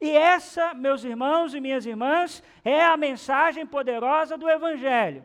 E 0.03 0.09
essa, 0.17 0.73
meus 0.73 1.05
irmãos 1.05 1.53
e 1.53 1.61
minhas 1.61 1.85
irmãs, 1.85 2.43
é 2.61 2.83
a 2.83 2.97
mensagem 2.97 3.65
poderosa 3.65 4.37
do 4.37 4.49
Evangelho. 4.49 5.23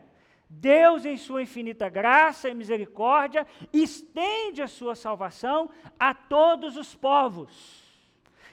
Deus, 0.49 1.05
em 1.05 1.17
sua 1.17 1.41
infinita 1.41 1.89
graça 1.89 2.47
e 2.47 2.53
misericórdia, 2.53 3.45
estende 3.73 4.61
a 4.61 4.69
sua 4.69 4.95
salvação 4.95 5.69
a 5.99 6.13
todos 6.13 6.77
os 6.77 6.95
povos. 6.95 7.88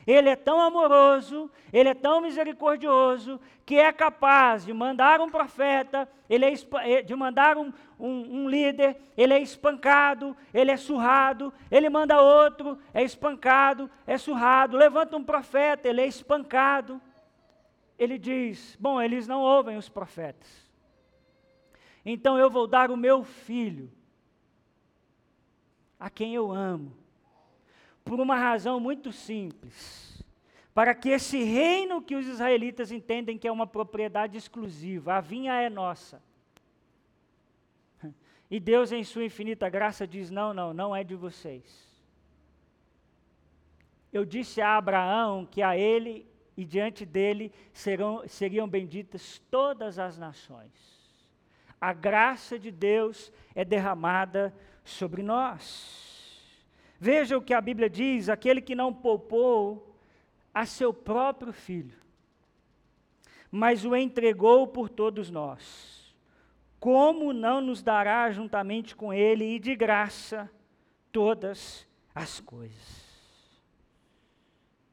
Ele 0.07 0.29
é 0.29 0.37
tão 0.37 0.61
amoroso, 0.61 1.51
ele 1.73 1.88
é 1.88 1.95
tão 1.95 2.21
misericordioso, 2.21 3.40
que 3.64 3.75
é 3.77 3.92
capaz 3.92 4.64
de 4.64 4.73
mandar 4.73 5.21
um 5.21 5.29
profeta, 5.29 6.09
ele 6.31 6.45
é, 6.45 6.55
eh, 6.85 7.03
de 7.03 7.16
mandar 7.16 7.57
um, 7.57 7.73
um, 7.99 8.42
um 8.42 8.49
líder, 8.49 8.97
ele 9.16 9.35
é 9.35 9.40
espancado, 9.40 10.37
ele 10.55 10.71
é 10.71 10.77
surrado, 10.77 11.53
ele 11.71 11.90
manda 11.90 12.23
outro, 12.23 12.79
é 12.95 13.03
espancado, 13.03 13.90
é 14.07 14.16
surrado, 14.16 14.77
levanta 14.77 15.16
um 15.16 15.25
profeta, 15.25 15.88
ele 15.88 16.01
é 16.01 16.07
espancado. 16.07 17.01
Ele 17.99 18.16
diz: 18.19 18.77
Bom, 18.79 19.03
eles 19.03 19.27
não 19.27 19.40
ouvem 19.40 19.77
os 19.77 19.88
profetas. 19.88 20.71
Então 22.05 22.38
eu 22.38 22.49
vou 22.49 22.69
dar 22.69 22.92
o 22.92 22.97
meu 22.97 23.25
filho, 23.25 23.90
a 25.99 26.09
quem 26.09 26.35
eu 26.35 26.53
amo, 26.53 26.97
por 28.07 28.19
uma 28.21 28.37
razão 28.37 28.81
muito 28.81 29.12
simples. 29.12 30.25
Para 30.73 30.95
que 30.95 31.11
esse 31.11 31.42
reino 31.42 32.01
que 32.01 32.16
os 32.16 32.27
israelitas 32.27 32.90
entendem 32.90 33.37
que 33.37 33.47
é 33.47 33.53
uma 33.53 33.66
propriedade 33.66 34.38
exclusiva, 34.38 35.14
a 35.14 35.21
vinha 35.21 35.53
é 35.55 35.69
nossa. 35.69 36.23
E 38.51 38.61
Deus, 38.61 38.92
em 38.92 39.05
Sua 39.05 39.25
infinita 39.25 39.69
graça, 39.69 40.07
diz: 40.07 40.31
não, 40.31 40.55
não, 40.55 40.73
não 40.73 40.97
é 40.97 41.05
de 41.05 41.14
vocês. 41.14 41.85
Eu 44.12 44.25
disse 44.25 44.62
a 44.62 44.77
Abraão 44.79 45.45
que 45.45 45.61
a 45.61 45.77
ele 45.77 46.27
e 46.57 46.64
diante 46.64 47.05
dele 47.05 47.53
serão, 47.73 48.23
seriam 48.27 48.66
benditas 48.66 49.42
todas 49.51 49.99
as 49.99 50.16
nações 50.16 50.97
a 51.81 51.92
graça 51.92 52.59
de 52.59 52.71
Deus 52.71 53.33
é 53.55 53.64
derramada 53.64 54.55
sobre 54.85 55.23
nós. 55.23 56.15
Veja 56.98 57.37
o 57.37 57.42
que 57.42 57.54
a 57.54 57.61
Bíblia 57.61 57.88
diz: 57.88 58.28
aquele 58.28 58.61
que 58.61 58.74
não 58.74 58.92
poupou 58.92 59.96
a 60.52 60.64
seu 60.64 60.92
próprio 60.92 61.52
filho, 61.52 61.98
mas 63.50 63.85
o 63.85 63.94
entregou 63.94 64.66
por 64.66 64.88
todos 64.88 65.30
nós, 65.30 66.14
como 66.80 67.32
não 67.32 67.61
nos 67.61 67.82
dará 67.82 68.30
juntamente 68.30 68.96
com 68.96 69.12
ele 69.12 69.44
e 69.44 69.59
de 69.59 69.74
graça 69.74 70.50
todas 71.12 71.87
as 72.14 72.40
coisas? 72.40 73.06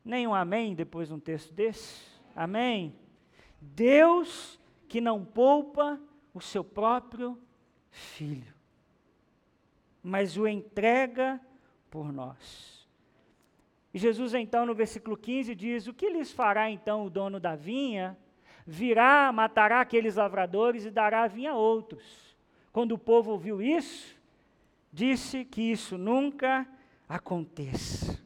Nem 0.04 0.28
um 0.28 0.36
amém 0.36 0.76
depois 0.76 1.08
de 1.08 1.14
um 1.14 1.20
texto 1.20 1.54
desse? 1.54 2.04
Amém? 2.36 2.94
Deus 3.62 4.60
que 4.90 5.00
não 5.00 5.24
poupa 5.24 6.00
o 6.34 6.42
seu 6.42 6.64
próprio 6.64 7.42
filho, 7.90 8.54
mas 10.04 10.36
o 10.36 10.46
entrega 10.46 11.40
por 11.94 12.12
nós. 12.12 12.90
E 13.94 14.00
Jesus, 14.00 14.34
então, 14.34 14.66
no 14.66 14.74
versículo 14.74 15.16
15, 15.16 15.54
diz: 15.54 15.88
O 15.88 15.94
que 15.94 16.10
lhes 16.10 16.32
fará 16.32 16.72
então 16.72 17.06
o 17.06 17.10
dono 17.10 17.40
da 17.40 17.56
vinha? 17.56 18.18
virá, 18.66 19.32
matará 19.32 19.82
aqueles 19.82 20.16
lavradores 20.16 20.86
e 20.86 20.92
dará 20.92 21.28
vinha 21.28 21.52
a 21.52 21.56
outros. 21.56 22.36
Quando 22.72 22.94
o 22.94 22.98
povo 22.98 23.32
ouviu 23.32 23.62
isso, 23.62 24.18
disse 24.92 25.46
que 25.46 25.62
isso 25.62 25.98
nunca 25.98 26.68
aconteça. 27.08 28.22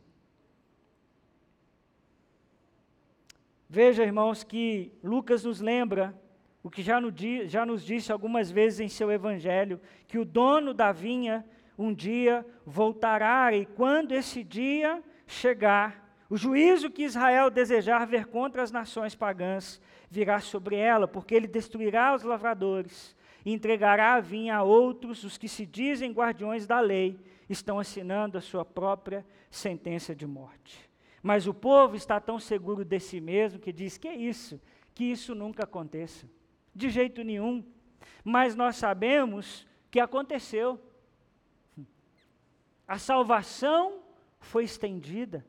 Veja, 3.70 4.04
irmãos, 4.04 4.44
que 4.44 4.94
Lucas 5.04 5.44
nos 5.44 5.60
lembra 5.60 6.16
o 6.64 6.70
que 6.70 6.82
já, 6.82 7.02
no, 7.02 7.14
já 7.46 7.66
nos 7.66 7.84
disse 7.84 8.12
algumas 8.12 8.50
vezes 8.50 8.80
em 8.80 8.88
seu 8.88 9.12
evangelho, 9.12 9.80
que 10.08 10.18
o 10.18 10.26
dono 10.26 10.74
da 10.74 10.92
vinha 10.92 11.46
um 11.78 11.94
dia 11.94 12.46
voltará, 12.66 13.54
e 13.54 13.66
quando 13.66 14.12
esse 14.14 14.44
dia 14.44 15.04
chegar, 15.26 16.08
o 16.30 16.36
juízo 16.36 16.90
que 16.90 17.04
Israel 17.04 17.50
desejar 17.50 18.06
ver 18.06 18.26
contra 18.26 18.62
as 18.62 18.72
nações 18.72 19.16
pagãs 19.16 19.80
virá 20.10 20.40
sobre 20.40 20.76
ela, 20.76 21.08
porque 21.08 21.36
ele 21.36 21.48
destruirá 21.48 22.14
os 22.14 22.24
lavradores 22.24 23.16
e 23.46 23.54
entregará 23.54 24.16
a 24.16 24.20
vinha 24.20 24.58
a 24.58 24.64
outros, 24.64 25.24
os 25.24 25.38
que 25.38 25.48
se 25.48 25.66
dizem 25.66 26.12
guardiões 26.12 26.68
da 26.68 26.80
lei, 26.80 27.18
estão 27.50 27.80
assinando 27.80 28.38
a 28.38 28.42
sua 28.42 28.66
própria 28.66 29.26
sentença 29.50 30.14
de 30.14 30.28
morte. 30.28 30.88
Mas 31.24 31.48
o 31.48 31.54
povo 31.54 31.96
está 31.96 32.20
tão 32.20 32.40
seguro 32.40 32.84
de 32.84 33.00
si 33.00 33.22
mesmo 33.22 33.60
que 33.60 33.72
diz: 33.72 33.98
que 33.98 34.08
é 34.08 34.16
isso? 34.16 34.60
Que 34.94 35.06
isso 35.06 35.34
nunca 35.34 35.64
aconteça. 35.64 36.28
De 36.76 36.90
jeito 36.90 37.24
nenhum. 37.24 37.64
Mas 38.24 38.56
nós 38.56 38.76
sabemos 38.76 39.66
que 39.90 40.00
aconteceu. 40.00 40.80
A 42.88 42.98
salvação 42.98 44.00
foi 44.40 44.64
estendida. 44.64 45.46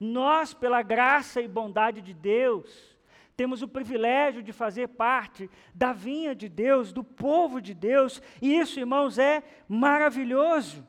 Nós, 0.00 0.52
pela 0.52 0.82
graça 0.82 1.40
e 1.40 1.46
bondade 1.46 2.00
de 2.00 2.12
Deus, 2.12 2.98
temos 3.36 3.62
o 3.62 3.68
privilégio 3.68 4.42
de 4.42 4.52
fazer 4.52 4.88
parte 4.88 5.48
da 5.72 5.92
vinha 5.92 6.34
de 6.34 6.48
Deus, 6.48 6.92
do 6.92 7.04
povo 7.04 7.60
de 7.60 7.72
Deus, 7.72 8.20
e 8.40 8.56
isso, 8.58 8.80
irmãos, 8.80 9.16
é 9.18 9.42
maravilhoso. 9.68 10.86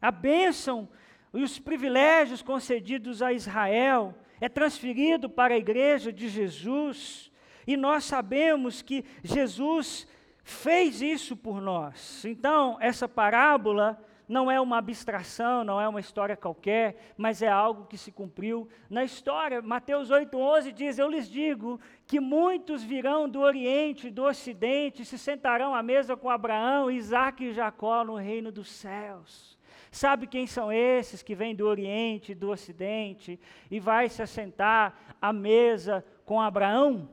A 0.00 0.10
bênção 0.10 0.88
e 1.34 1.42
os 1.42 1.58
privilégios 1.58 2.42
concedidos 2.42 3.22
a 3.22 3.32
Israel 3.32 4.14
é 4.40 4.48
transferido 4.48 5.28
para 5.28 5.54
a 5.54 5.58
igreja 5.58 6.12
de 6.12 6.28
Jesus, 6.28 7.30
e 7.66 7.76
nós 7.76 8.04
sabemos 8.04 8.82
que 8.82 9.04
Jesus 9.22 10.06
fez 10.42 11.00
isso 11.00 11.36
por 11.36 11.60
nós. 11.60 12.24
Então, 12.24 12.76
essa 12.80 13.08
parábola 13.08 13.98
não 14.28 14.50
é 14.50 14.60
uma 14.60 14.78
abstração, 14.78 15.62
não 15.62 15.80
é 15.80 15.86
uma 15.86 16.00
história 16.00 16.36
qualquer, 16.36 17.12
mas 17.16 17.42
é 17.42 17.48
algo 17.48 17.86
que 17.86 17.98
se 17.98 18.10
cumpriu 18.10 18.68
na 18.88 19.04
história. 19.04 19.60
Mateus 19.60 20.10
8,11 20.10 20.72
diz: 20.72 20.98
Eu 20.98 21.10
lhes 21.10 21.28
digo 21.28 21.78
que 22.06 22.18
muitos 22.18 22.82
virão 22.82 23.28
do 23.28 23.40
Oriente 23.40 24.08
e 24.08 24.10
do 24.10 24.24
Ocidente, 24.24 25.04
se 25.04 25.18
sentarão 25.18 25.74
à 25.74 25.82
mesa 25.82 26.16
com 26.16 26.30
Abraão, 26.30 26.90
Isaac 26.90 27.44
e 27.44 27.52
Jacó 27.52 28.04
no 28.04 28.16
reino 28.16 28.50
dos 28.50 28.70
céus. 28.70 29.58
Sabe 29.90 30.26
quem 30.26 30.46
são 30.46 30.72
esses 30.72 31.22
que 31.22 31.34
vêm 31.34 31.54
do 31.54 31.66
Oriente 31.66 32.32
e 32.32 32.34
do 32.34 32.50
Ocidente 32.50 33.38
e 33.70 33.78
vai 33.78 34.08
se 34.08 34.22
assentar 34.22 35.16
à 35.20 35.30
mesa 35.30 36.02
com 36.24 36.40
Abraão? 36.40 37.10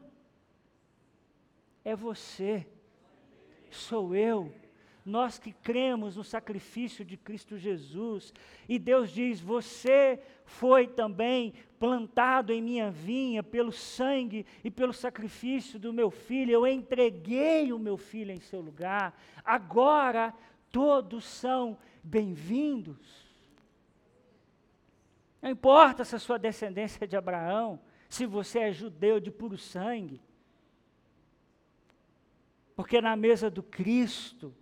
É 1.84 1.94
você, 1.94 2.66
sou 3.70 4.16
eu 4.16 4.52
nós 5.10 5.40
que 5.40 5.52
cremos 5.52 6.16
no 6.16 6.24
sacrifício 6.24 7.04
de 7.04 7.18
Cristo 7.18 7.58
Jesus. 7.58 8.34
E 8.68 8.78
Deus 8.78 9.12
diz: 9.12 9.42
Você 9.42 10.22
foi 10.46 10.88
também 10.88 11.54
plantado 11.80 12.54
em 12.54 12.62
minha 12.62 12.92
vinha 12.92 13.42
pelo 13.42 13.72
sangue 13.72 14.46
e 14.64 14.70
pelo 14.70 14.94
sacrifício 14.94 15.80
do 15.80 15.92
meu 15.92 16.12
filho. 16.12 16.52
Eu 16.52 16.68
entreguei 16.68 17.74
o 17.74 17.80
meu 17.80 17.98
filho 17.98 18.32
em 18.32 18.40
seu 18.40 18.62
lugar. 18.62 19.20
Agora 19.44 20.34
todos 20.72 21.26
são 21.26 21.78
bem-vindos. 22.04 23.28
Não 25.42 25.50
importa 25.50 26.04
se 26.04 26.16
a 26.16 26.20
sua 26.20 26.38
descendência 26.38 27.06
é 27.06 27.08
de 27.08 27.16
Abraão, 27.16 27.80
se 28.10 28.26
você 28.26 28.60
é 28.60 28.72
judeu 28.72 29.20
de 29.20 29.32
puro 29.32 29.58
sangue. 29.58 30.22
Porque 32.80 33.02
na 33.02 33.14
mesa 33.14 33.50
do 33.50 33.62
Cristo, 33.62 34.56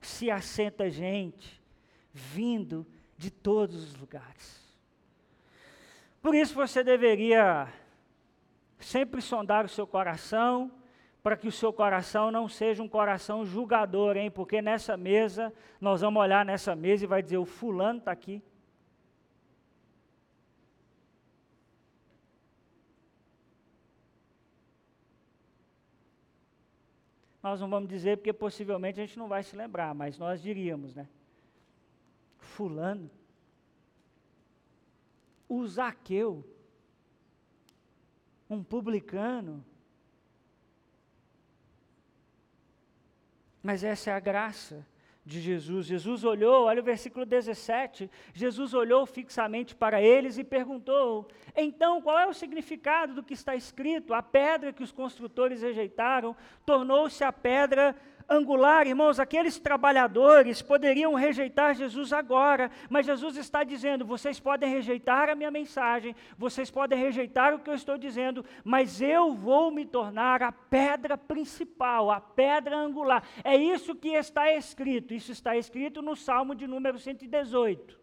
se 0.00 0.28
assenta 0.28 0.90
gente 0.90 1.62
vindo 2.12 2.84
de 3.16 3.30
todos 3.30 3.84
os 3.84 3.94
lugares. 3.94 4.76
Por 6.20 6.34
isso 6.34 6.56
você 6.56 6.82
deveria 6.82 7.68
sempre 8.80 9.22
sondar 9.22 9.64
o 9.64 9.68
seu 9.68 9.86
coração, 9.86 10.72
para 11.22 11.36
que 11.36 11.46
o 11.46 11.52
seu 11.52 11.72
coração 11.72 12.32
não 12.32 12.48
seja 12.48 12.82
um 12.82 12.88
coração 12.88 13.46
julgador, 13.46 14.16
hein? 14.16 14.28
Porque 14.28 14.60
nessa 14.60 14.96
mesa, 14.96 15.54
nós 15.80 16.00
vamos 16.00 16.20
olhar 16.20 16.44
nessa 16.44 16.74
mesa 16.74 17.04
e 17.04 17.06
vai 17.06 17.22
dizer: 17.22 17.38
o 17.38 17.44
fulano 17.44 18.00
está 18.00 18.10
aqui. 18.10 18.42
Nós 27.42 27.60
não 27.60 27.68
vamos 27.68 27.88
dizer 27.88 28.18
porque 28.18 28.32
possivelmente 28.32 29.00
a 29.00 29.06
gente 29.06 29.18
não 29.18 29.28
vai 29.28 29.42
se 29.42 29.56
lembrar, 29.56 29.94
mas 29.94 30.16
nós 30.18 30.40
diríamos, 30.40 30.94
né? 30.94 31.08
Fulano, 32.38 33.10
o 35.48 35.66
Zaqueu, 35.66 36.46
um 38.48 38.62
publicano. 38.62 39.64
Mas 43.62 43.82
essa 43.84 44.10
é 44.10 44.12
a 44.12 44.20
graça 44.20 44.86
de 45.24 45.40
Jesus. 45.40 45.86
Jesus 45.86 46.24
olhou, 46.24 46.64
olha 46.64 46.80
o 46.80 46.84
versículo 46.84 47.24
17. 47.24 48.10
Jesus 48.34 48.74
olhou 48.74 49.06
fixamente 49.06 49.74
para 49.74 50.02
eles 50.02 50.36
e 50.36 50.44
perguntou: 50.44 51.28
Então, 51.56 52.02
qual 52.02 52.18
é 52.18 52.26
o 52.26 52.34
significado 52.34 53.14
do 53.14 53.22
que 53.22 53.34
está 53.34 53.54
escrito? 53.54 54.14
A 54.14 54.22
pedra 54.22 54.72
que 54.72 54.82
os 54.82 54.90
construtores 54.90 55.62
rejeitaram 55.62 56.36
tornou-se 56.66 57.22
a 57.22 57.32
pedra 57.32 57.94
angular, 58.28 58.86
irmãos, 58.86 59.18
aqueles 59.18 59.58
trabalhadores 59.58 60.60
poderiam 60.60 61.14
rejeitar 61.14 61.74
Jesus 61.74 62.12
agora, 62.12 62.70
mas 62.90 63.06
Jesus 63.06 63.36
está 63.36 63.64
dizendo: 63.64 64.04
vocês 64.04 64.38
podem 64.38 64.70
rejeitar 64.70 65.28
a 65.28 65.34
minha 65.34 65.50
mensagem, 65.50 66.14
vocês 66.36 66.70
podem 66.70 66.98
rejeitar 66.98 67.54
o 67.54 67.58
que 67.58 67.70
eu 67.70 67.74
estou 67.74 67.96
dizendo, 67.96 68.44
mas 68.64 69.00
eu 69.00 69.32
vou 69.32 69.70
me 69.70 69.86
tornar 69.86 70.42
a 70.42 70.52
pedra 70.52 71.16
principal, 71.16 72.10
a 72.10 72.20
pedra 72.20 72.76
angular. 72.76 73.22
É 73.44 73.56
isso 73.56 73.94
que 73.94 74.08
está 74.08 74.52
escrito, 74.52 75.14
isso 75.14 75.32
está 75.32 75.56
escrito 75.56 76.02
no 76.02 76.16
Salmo 76.16 76.54
de 76.54 76.66
número 76.66 76.98
118. 76.98 78.01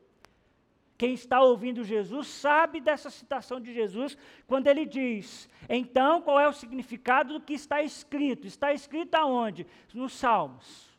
Quem 0.99 1.13
está 1.13 1.39
ouvindo 1.39 1.81
Jesus 1.81 2.27
sabe 2.27 2.81
dessa 2.81 3.09
citação 3.09 3.57
de 3.61 3.73
Jesus 3.73 4.17
quando 4.45 4.67
ele 4.67 4.85
diz: 4.85 5.49
então 5.69 6.21
qual 6.21 6.37
é 6.37 6.45
o 6.45 6.51
significado 6.51 7.35
do 7.35 7.39
que 7.39 7.53
está 7.53 7.81
escrito? 7.81 8.45
Está 8.45 8.73
escrito 8.73 9.15
aonde? 9.15 9.65
Nos 9.93 10.11
Salmos. 10.11 10.89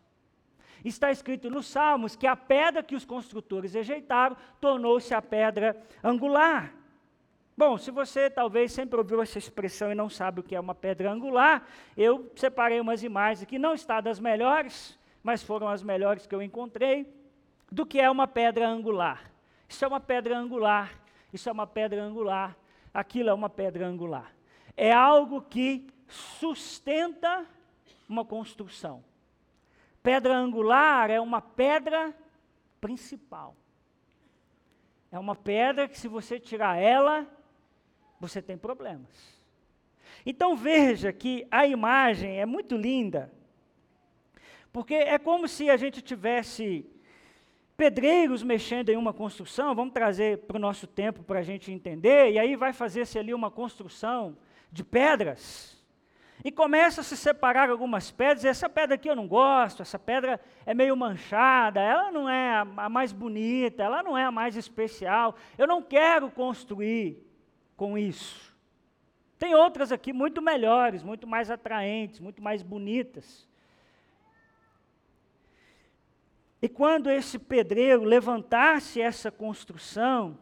Está 0.82 1.10
escrito 1.10 1.50
nos 1.50 1.66
Salmos 1.66 2.16
que 2.16 2.26
a 2.26 2.34
pedra 2.34 2.82
que 2.82 2.94
os 2.94 3.04
construtores 3.04 3.74
rejeitaram 3.74 4.38
tornou-se 4.58 5.12
a 5.12 5.20
pedra 5.20 5.76
angular. 6.02 6.72
Bom, 7.54 7.76
se 7.76 7.90
você 7.90 8.30
talvez 8.30 8.72
sempre 8.72 8.98
ouviu 8.98 9.20
essa 9.20 9.36
expressão 9.36 9.92
e 9.92 9.94
não 9.94 10.08
sabe 10.08 10.40
o 10.40 10.42
que 10.42 10.54
é 10.54 10.60
uma 10.60 10.74
pedra 10.74 11.12
angular, 11.12 11.62
eu 11.94 12.32
separei 12.36 12.80
umas 12.80 13.02
imagens 13.02 13.46
que 13.46 13.58
não 13.58 13.74
está 13.74 14.00
das 14.00 14.18
melhores, 14.18 14.98
mas 15.22 15.42
foram 15.42 15.68
as 15.68 15.82
melhores 15.82 16.26
que 16.26 16.34
eu 16.34 16.40
encontrei, 16.40 17.06
do 17.70 17.84
que 17.84 18.00
é 18.00 18.10
uma 18.10 18.26
pedra 18.26 18.66
angular. 18.66 19.30
Isso 19.70 19.84
é 19.84 19.88
uma 19.88 20.00
pedra 20.00 20.36
angular. 20.36 21.00
Isso 21.32 21.48
é 21.48 21.52
uma 21.52 21.66
pedra 21.66 22.02
angular. 22.02 22.56
Aquilo 22.92 23.30
é 23.30 23.32
uma 23.32 23.48
pedra 23.48 23.86
angular. 23.86 24.34
É 24.76 24.92
algo 24.92 25.40
que 25.40 25.86
sustenta 26.08 27.46
uma 28.08 28.24
construção. 28.24 29.04
Pedra 30.02 30.36
angular 30.36 31.08
é 31.08 31.20
uma 31.20 31.40
pedra 31.40 32.12
principal. 32.80 33.54
É 35.12 35.18
uma 35.18 35.36
pedra 35.36 35.88
que, 35.88 35.98
se 35.98 36.08
você 36.08 36.40
tirar 36.40 36.76
ela, 36.76 37.24
você 38.18 38.42
tem 38.42 38.58
problemas. 38.58 39.38
Então 40.26 40.56
veja 40.56 41.12
que 41.12 41.46
a 41.48 41.64
imagem 41.64 42.40
é 42.40 42.44
muito 42.44 42.76
linda, 42.76 43.32
porque 44.72 44.94
é 44.94 45.16
como 45.16 45.46
se 45.46 45.70
a 45.70 45.76
gente 45.76 46.02
tivesse 46.02 46.84
pedreiros 47.80 48.42
mexendo 48.42 48.90
em 48.90 48.96
uma 48.98 49.10
construção, 49.10 49.74
vamos 49.74 49.94
trazer 49.94 50.40
para 50.40 50.58
o 50.58 50.60
nosso 50.60 50.86
tempo 50.86 51.22
para 51.22 51.38
a 51.38 51.42
gente 51.42 51.72
entender, 51.72 52.30
e 52.30 52.38
aí 52.38 52.54
vai 52.54 52.74
fazer-se 52.74 53.18
ali 53.18 53.32
uma 53.32 53.50
construção 53.50 54.36
de 54.70 54.84
pedras. 54.84 55.82
E 56.44 56.52
começa 56.52 57.00
a 57.00 57.04
se 57.04 57.16
separar 57.16 57.70
algumas 57.70 58.10
pedras, 58.10 58.44
essa 58.44 58.68
pedra 58.68 58.96
aqui 58.96 59.08
eu 59.08 59.16
não 59.16 59.26
gosto, 59.26 59.80
essa 59.80 59.98
pedra 59.98 60.38
é 60.66 60.74
meio 60.74 60.94
manchada, 60.94 61.80
ela 61.80 62.12
não 62.12 62.28
é 62.28 62.58
a 62.58 62.90
mais 62.90 63.12
bonita, 63.14 63.82
ela 63.82 64.02
não 64.02 64.16
é 64.16 64.24
a 64.24 64.30
mais 64.30 64.56
especial, 64.56 65.34
eu 65.56 65.66
não 65.66 65.80
quero 65.80 66.30
construir 66.30 67.26
com 67.78 67.96
isso. 67.96 68.54
Tem 69.38 69.54
outras 69.54 69.90
aqui 69.90 70.12
muito 70.12 70.42
melhores, 70.42 71.02
muito 71.02 71.26
mais 71.26 71.50
atraentes, 71.50 72.20
muito 72.20 72.42
mais 72.42 72.62
bonitas. 72.62 73.48
E 76.62 76.68
quando 76.68 77.10
esse 77.10 77.38
pedreiro 77.38 78.04
levantasse 78.04 79.00
essa 79.00 79.30
construção, 79.30 80.38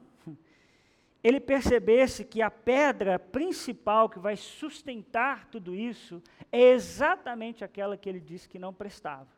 ele 1.22 1.40
percebesse 1.40 2.24
que 2.24 2.42
a 2.42 2.50
pedra 2.50 3.18
principal 3.18 4.08
que 4.08 4.18
vai 4.18 4.36
sustentar 4.36 5.46
tudo 5.46 5.74
isso 5.74 6.22
é 6.50 6.70
exatamente 6.70 7.64
aquela 7.64 7.96
que 7.96 8.08
ele 8.08 8.20
disse 8.20 8.48
que 8.48 8.58
não 8.58 8.72
prestava. 8.72 9.28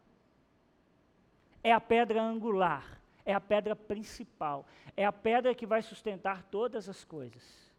É 1.62 1.72
a 1.72 1.80
pedra 1.80 2.22
angular, 2.22 3.00
é 3.24 3.34
a 3.34 3.40
pedra 3.40 3.76
principal, 3.76 4.66
é 4.96 5.04
a 5.04 5.12
pedra 5.12 5.54
que 5.54 5.66
vai 5.66 5.82
sustentar 5.82 6.42
todas 6.44 6.88
as 6.88 7.04
coisas. 7.04 7.70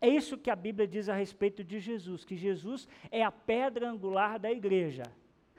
É 0.00 0.08
isso 0.08 0.38
que 0.38 0.50
a 0.50 0.56
Bíblia 0.56 0.86
diz 0.86 1.08
a 1.08 1.14
respeito 1.14 1.64
de 1.64 1.80
Jesus, 1.80 2.24
que 2.24 2.36
Jesus 2.36 2.86
é 3.10 3.22
a 3.22 3.32
pedra 3.32 3.88
angular 3.88 4.38
da 4.38 4.52
igreja. 4.52 5.04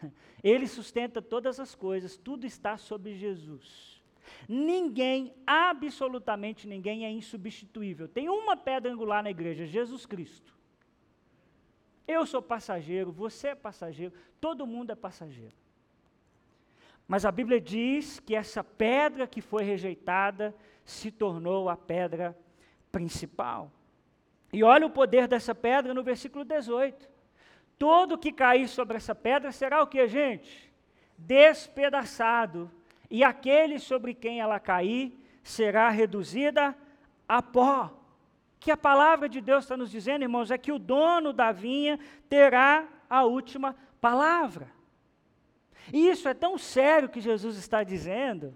Ele 0.43 0.67
sustenta 0.67 1.21
todas 1.21 1.59
as 1.59 1.75
coisas, 1.75 2.17
tudo 2.17 2.45
está 2.45 2.77
sobre 2.77 3.15
Jesus. 3.15 4.01
Ninguém, 4.47 5.33
absolutamente 5.45 6.67
ninguém 6.67 7.05
é 7.05 7.11
insubstituível. 7.11 8.07
Tem 8.07 8.29
uma 8.29 8.55
pedra 8.55 8.91
angular 8.91 9.23
na 9.23 9.31
igreja, 9.31 9.65
Jesus 9.65 10.05
Cristo. 10.05 10.55
Eu 12.07 12.25
sou 12.25 12.41
passageiro, 12.41 13.11
você 13.11 13.49
é 13.49 13.55
passageiro, 13.55 14.13
todo 14.39 14.67
mundo 14.67 14.91
é 14.91 14.95
passageiro. 14.95 15.55
Mas 17.07 17.25
a 17.25 17.31
Bíblia 17.31 17.59
diz 17.59 18.19
que 18.19 18.35
essa 18.35 18.63
pedra 18.63 19.27
que 19.27 19.41
foi 19.41 19.63
rejeitada 19.63 20.55
se 20.83 21.11
tornou 21.11 21.69
a 21.69 21.75
pedra 21.75 22.37
principal. 22.91 23.71
E 24.51 24.63
olha 24.63 24.85
o 24.85 24.89
poder 24.89 25.27
dessa 25.27 25.53
pedra 25.53 25.93
no 25.93 26.03
versículo 26.03 26.45
18. 26.45 27.09
Todo 27.77 28.17
que 28.17 28.31
cair 28.31 28.67
sobre 28.67 28.97
essa 28.97 29.13
pedra 29.13 29.51
será 29.51 29.81
o 29.81 29.87
que, 29.87 30.07
gente? 30.07 30.71
Despedaçado. 31.17 32.71
E 33.09 33.23
aquele 33.23 33.79
sobre 33.79 34.13
quem 34.13 34.39
ela 34.39 34.59
cair 34.59 35.17
será 35.43 35.89
reduzida 35.89 36.75
a 37.27 37.41
pó. 37.41 37.93
Que 38.59 38.71
a 38.71 38.77
palavra 38.77 39.29
de 39.29 39.39
Deus 39.39 39.63
está 39.63 39.77
nos 39.77 39.91
dizendo, 39.91 40.23
irmãos, 40.23 40.49
é 40.51 40.57
que 40.57 40.71
o 40.71 40.79
dono 40.79 41.31
da 41.31 41.51
vinha 41.51 41.99
terá 42.27 42.87
a 43.09 43.23
última 43.23 43.75
palavra. 44.01 44.71
E 45.93 46.09
isso 46.09 46.27
é 46.27 46.33
tão 46.33 46.57
sério 46.57 47.09
que 47.09 47.21
Jesus 47.21 47.57
está 47.57 47.83
dizendo, 47.83 48.55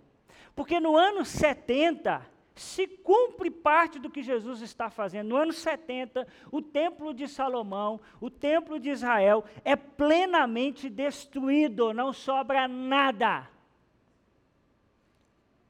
porque 0.55 0.79
no 0.79 0.97
ano 0.97 1.23
70, 1.23 2.25
se 2.55 2.87
cumpre 2.87 3.49
parte 3.49 3.97
do 3.99 4.09
que 4.09 4.21
Jesus 4.21 4.61
está 4.61 4.89
fazendo. 4.89 5.29
No 5.29 5.37
ano 5.37 5.53
70, 5.53 6.27
o 6.51 6.61
templo 6.61 7.13
de 7.13 7.27
Salomão, 7.27 7.99
o 8.19 8.29
templo 8.29 8.79
de 8.79 8.89
Israel, 8.89 9.45
é 9.63 9.75
plenamente 9.75 10.89
destruído, 10.89 11.93
não 11.93 12.11
sobra 12.11 12.67
nada. 12.67 13.49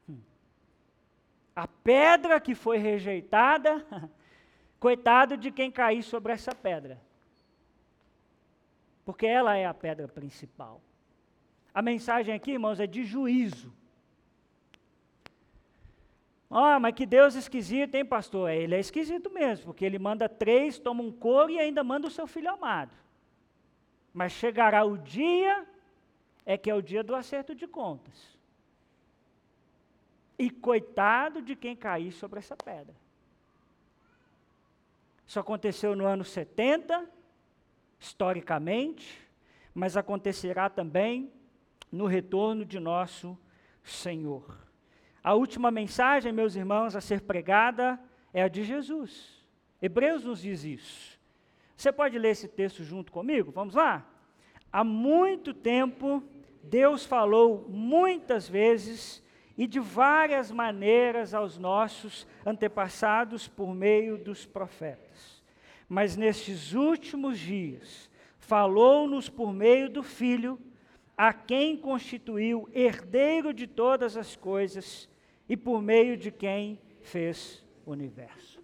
Hum. 0.09 0.19
A 1.55 1.67
pedra 1.67 2.39
que 2.39 2.55
foi 2.55 2.77
rejeitada, 2.77 3.85
coitado 4.79 5.37
de 5.37 5.51
quem 5.51 5.71
cair 5.71 6.01
sobre 6.01 6.33
essa 6.33 6.53
pedra. 6.55 6.99
Porque 9.05 9.25
ela 9.25 9.55
é 9.55 9.65
a 9.65 9.73
pedra 9.73 10.07
principal. 10.07 10.81
A 11.73 11.81
mensagem 11.81 12.33
aqui, 12.33 12.51
irmãos, 12.51 12.79
é 12.79 12.87
de 12.87 13.03
juízo. 13.03 13.73
Ah, 16.53 16.77
mas 16.81 16.93
que 16.93 17.05
Deus 17.05 17.33
esquisito, 17.35 17.95
hein, 17.95 18.03
pastor? 18.03 18.49
É, 18.49 18.57
ele 18.57 18.75
é 18.75 18.79
esquisito 18.79 19.29
mesmo, 19.29 19.67
porque 19.67 19.85
ele 19.85 19.97
manda 19.97 20.27
três, 20.27 20.77
toma 20.77 21.01
um 21.01 21.11
couro 21.11 21.49
e 21.49 21.57
ainda 21.57 21.81
manda 21.81 22.07
o 22.07 22.11
seu 22.11 22.27
filho 22.27 22.49
amado. 22.49 22.91
Mas 24.13 24.33
chegará 24.33 24.83
o 24.83 24.97
dia, 24.97 25.65
é 26.45 26.57
que 26.57 26.69
é 26.69 26.75
o 26.75 26.81
dia 26.81 27.01
do 27.01 27.15
acerto 27.15 27.55
de 27.55 27.65
contas. 27.65 28.37
E 30.37 30.49
coitado 30.49 31.41
de 31.41 31.55
quem 31.55 31.73
cair 31.73 32.11
sobre 32.11 32.39
essa 32.39 32.57
pedra. 32.57 32.93
Isso 35.25 35.39
aconteceu 35.39 35.95
no 35.95 36.05
ano 36.05 36.25
70, 36.25 37.09
historicamente, 37.97 39.25
mas 39.73 39.95
acontecerá 39.95 40.69
também 40.69 41.31
no 41.89 42.07
retorno 42.07 42.65
de 42.65 42.77
nosso 42.77 43.37
Senhor. 43.81 44.70
A 45.23 45.35
última 45.35 45.69
mensagem, 45.69 46.31
meus 46.31 46.55
irmãos, 46.55 46.95
a 46.95 47.01
ser 47.01 47.21
pregada 47.21 47.99
é 48.33 48.41
a 48.41 48.47
de 48.47 48.63
Jesus. 48.63 49.45
Hebreus 49.79 50.23
nos 50.23 50.41
diz 50.41 50.63
isso. 50.63 51.19
Você 51.77 51.91
pode 51.91 52.17
ler 52.17 52.29
esse 52.29 52.47
texto 52.47 52.83
junto 52.83 53.11
comigo? 53.11 53.51
Vamos 53.51 53.75
lá? 53.75 54.05
Há 54.71 54.83
muito 54.83 55.53
tempo, 55.53 56.23
Deus 56.63 57.05
falou 57.05 57.67
muitas 57.69 58.49
vezes 58.49 59.23
e 59.57 59.67
de 59.67 59.79
várias 59.79 60.49
maneiras 60.49 61.33
aos 61.33 61.57
nossos 61.57 62.25
antepassados 62.45 63.47
por 63.47 63.75
meio 63.75 64.17
dos 64.17 64.45
profetas. 64.45 65.43
Mas 65.87 66.15
nestes 66.15 66.73
últimos 66.73 67.37
dias, 67.37 68.09
falou-nos 68.39 69.29
por 69.29 69.53
meio 69.53 69.89
do 69.89 70.01
Filho, 70.01 70.59
a 71.17 71.31
quem 71.31 71.77
constituiu 71.77 72.67
herdeiro 72.73 73.53
de 73.53 73.67
todas 73.67 74.17
as 74.17 74.35
coisas 74.35 75.10
e 75.51 75.57
por 75.57 75.81
meio 75.81 76.15
de 76.15 76.31
quem 76.31 76.79
fez 77.01 77.61
o 77.85 77.91
universo. 77.91 78.63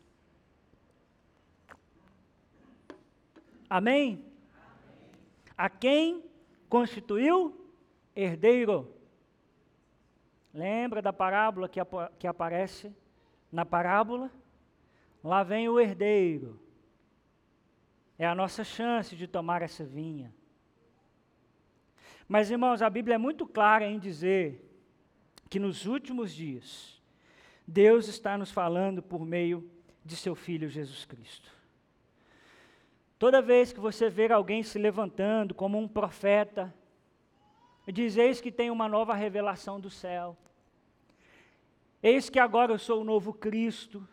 Amém? 3.70 4.24
A 5.58 5.70
quem 5.70 6.24
constituiu 6.70 7.70
herdeiro. 8.16 8.90
Lembra 10.54 11.02
da 11.02 11.12
parábola 11.12 11.68
que, 11.68 11.78
ap 11.78 11.92
que 12.18 12.26
aparece 12.26 12.96
na 13.52 13.66
parábola? 13.66 14.32
Lá 15.22 15.44
vem 15.44 15.68
o 15.68 15.82
herdeiro. 15.82 16.58
É 18.18 18.26
a 18.26 18.34
nossa 18.34 18.64
chance 18.64 19.14
de 19.14 19.28
tomar 19.28 19.62
essa 19.62 19.84
vinha. 19.84 20.34
Mas, 22.30 22.50
irmãos, 22.50 22.82
a 22.82 22.90
Bíblia 22.90 23.16
é 23.16 23.18
muito 23.18 23.46
clara 23.46 23.86
em 23.86 24.00
dizer 24.00 24.67
que 25.48 25.60
nos 25.60 25.86
últimos 25.86 26.34
dias, 26.34 27.02
Deus 27.66 28.08
está 28.08 28.38
nos 28.38 28.52
falando 28.52 29.02
por 29.02 29.26
meio 29.26 29.70
de 30.04 30.16
seu 30.16 30.36
Filho 30.36 30.70
Jesus 30.70 31.06
Cristo. 31.06 31.52
Toda 33.20 33.42
vez 33.42 33.74
que 33.74 33.80
você 33.80 34.10
ver 34.10 34.32
alguém 34.32 34.62
se 34.62 34.78
levantando 34.78 35.56
como 35.56 35.78
um 35.78 35.88
profeta, 35.88 36.74
diz: 37.88 38.16
Eis 38.16 38.40
que 38.40 38.52
tem 38.52 38.70
uma 38.70 38.88
nova 38.88 39.14
revelação 39.14 39.80
do 39.80 39.90
céu. 39.90 40.38
Eis 42.02 42.30
que 42.30 42.40
agora 42.40 42.72
eu 42.72 42.80
sou 42.80 43.02
o 43.02 43.06
novo 43.06 43.34
Cristo. 43.34 44.08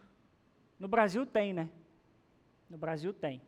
No 0.78 0.88
Brasil 0.88 1.26
tem, 1.26 1.52
né? 1.52 1.68
No 2.68 2.78
Brasil 2.78 3.12
tem. 3.12 3.42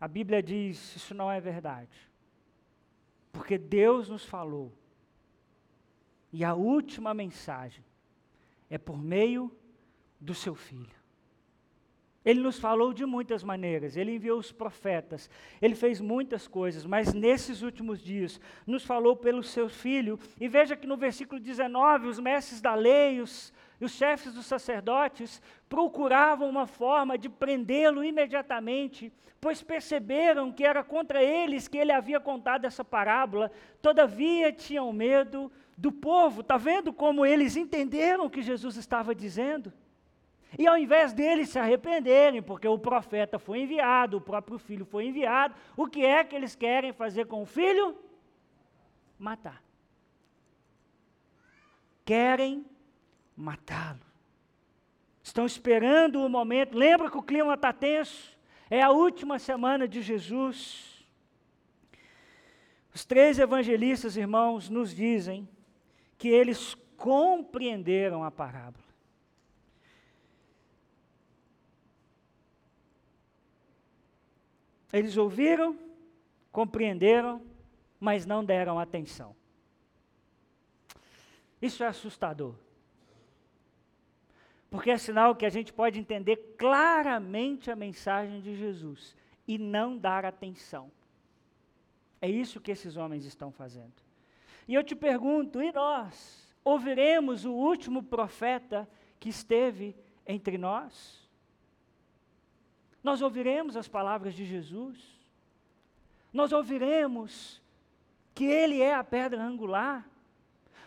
A 0.00 0.06
Bíblia 0.06 0.42
diz: 0.42 0.94
Isso 0.94 1.14
não 1.14 1.30
é 1.30 1.40
verdade. 1.40 2.08
Porque 3.32 3.58
Deus 3.58 4.08
nos 4.08 4.24
falou 4.24 4.72
e 6.34 6.42
a 6.42 6.52
última 6.52 7.14
mensagem 7.14 7.84
é 8.68 8.76
por 8.76 9.00
meio 9.00 9.56
do 10.20 10.34
seu 10.34 10.52
filho. 10.52 10.96
Ele 12.24 12.40
nos 12.40 12.58
falou 12.58 12.92
de 12.92 13.06
muitas 13.06 13.44
maneiras, 13.44 13.96
ele 13.96 14.16
enviou 14.16 14.40
os 14.40 14.50
profetas, 14.50 15.30
ele 15.62 15.76
fez 15.76 16.00
muitas 16.00 16.48
coisas, 16.48 16.84
mas 16.84 17.14
nesses 17.14 17.62
últimos 17.62 18.02
dias 18.02 18.40
nos 18.66 18.84
falou 18.84 19.14
pelo 19.14 19.44
seu 19.44 19.68
filho. 19.68 20.18
E 20.40 20.48
veja 20.48 20.74
que 20.74 20.88
no 20.88 20.96
versículo 20.96 21.38
19, 21.40 22.08
os 22.08 22.18
mestres 22.18 22.60
da 22.60 22.74
lei, 22.74 23.20
os, 23.20 23.52
os 23.80 23.92
chefes 23.92 24.34
dos 24.34 24.46
sacerdotes 24.46 25.40
procuravam 25.68 26.50
uma 26.50 26.66
forma 26.66 27.16
de 27.16 27.28
prendê-lo 27.28 28.02
imediatamente, 28.02 29.12
pois 29.40 29.62
perceberam 29.62 30.50
que 30.50 30.64
era 30.64 30.82
contra 30.82 31.22
eles 31.22 31.68
que 31.68 31.78
ele 31.78 31.92
havia 31.92 32.18
contado 32.18 32.64
essa 32.64 32.84
parábola, 32.84 33.52
todavia 33.80 34.50
tinham 34.50 34.92
medo 34.92 35.52
do 35.76 35.92
povo. 35.92 36.40
Está 36.40 36.56
vendo 36.56 36.92
como 36.92 37.24
eles 37.24 37.56
entenderam 37.56 38.26
o 38.26 38.30
que 38.30 38.42
Jesus 38.42 38.76
estava 38.76 39.14
dizendo? 39.14 39.72
E 40.58 40.66
ao 40.66 40.78
invés 40.78 41.12
deles 41.12 41.48
se 41.48 41.58
arrependerem, 41.58 42.40
porque 42.40 42.68
o 42.68 42.78
profeta 42.78 43.38
foi 43.38 43.60
enviado, 43.60 44.18
o 44.18 44.20
próprio 44.20 44.58
filho 44.58 44.84
foi 44.84 45.06
enviado, 45.06 45.54
o 45.76 45.86
que 45.86 46.04
é 46.04 46.22
que 46.22 46.36
eles 46.36 46.54
querem 46.54 46.92
fazer 46.92 47.26
com 47.26 47.42
o 47.42 47.46
filho? 47.46 47.96
Matar. 49.18 49.62
Querem 52.04 52.64
matá-lo. 53.36 54.00
Estão 55.22 55.46
esperando 55.46 56.24
o 56.24 56.28
momento. 56.28 56.76
Lembra 56.76 57.10
que 57.10 57.16
o 57.16 57.22
clima 57.22 57.54
está 57.54 57.72
tenso? 57.72 58.38
É 58.70 58.82
a 58.82 58.90
última 58.90 59.38
semana 59.38 59.88
de 59.88 60.02
Jesus. 60.02 61.04
Os 62.94 63.04
três 63.04 63.38
evangelistas, 63.38 64.16
irmãos, 64.16 64.68
nos 64.68 64.94
dizem 64.94 65.48
que 66.18 66.28
eles 66.28 66.74
compreenderam 66.96 68.24
a 68.24 68.30
parábola. 68.30 68.84
Eles 74.92 75.16
ouviram, 75.16 75.76
compreenderam, 76.52 77.42
mas 77.98 78.24
não 78.24 78.44
deram 78.44 78.78
atenção. 78.78 79.34
Isso 81.60 81.82
é 81.82 81.86
assustador. 81.88 82.54
Porque 84.70 84.90
é 84.90 84.98
sinal 84.98 85.34
que 85.34 85.46
a 85.46 85.50
gente 85.50 85.72
pode 85.72 85.98
entender 85.98 86.36
claramente 86.58 87.70
a 87.70 87.76
mensagem 87.76 88.40
de 88.40 88.56
Jesus 88.56 89.16
e 89.48 89.58
não 89.58 89.96
dar 89.96 90.24
atenção. 90.24 90.90
É 92.20 92.28
isso 92.28 92.60
que 92.60 92.70
esses 92.70 92.96
homens 92.96 93.24
estão 93.24 93.50
fazendo. 93.50 93.92
E 94.66 94.74
eu 94.74 94.82
te 94.82 94.94
pergunto, 94.94 95.62
e 95.62 95.72
nós? 95.72 96.54
Ouviremos 96.64 97.44
o 97.44 97.52
último 97.52 98.02
profeta 98.02 98.88
que 99.20 99.28
esteve 99.28 99.94
entre 100.26 100.56
nós? 100.56 101.22
Nós 103.02 103.20
ouviremos 103.20 103.76
as 103.76 103.86
palavras 103.86 104.34
de 104.34 104.44
Jesus? 104.44 104.98
Nós 106.32 106.52
ouviremos 106.52 107.60
que 108.34 108.44
Ele 108.44 108.80
é 108.80 108.94
a 108.94 109.04
pedra 109.04 109.42
angular? 109.42 110.08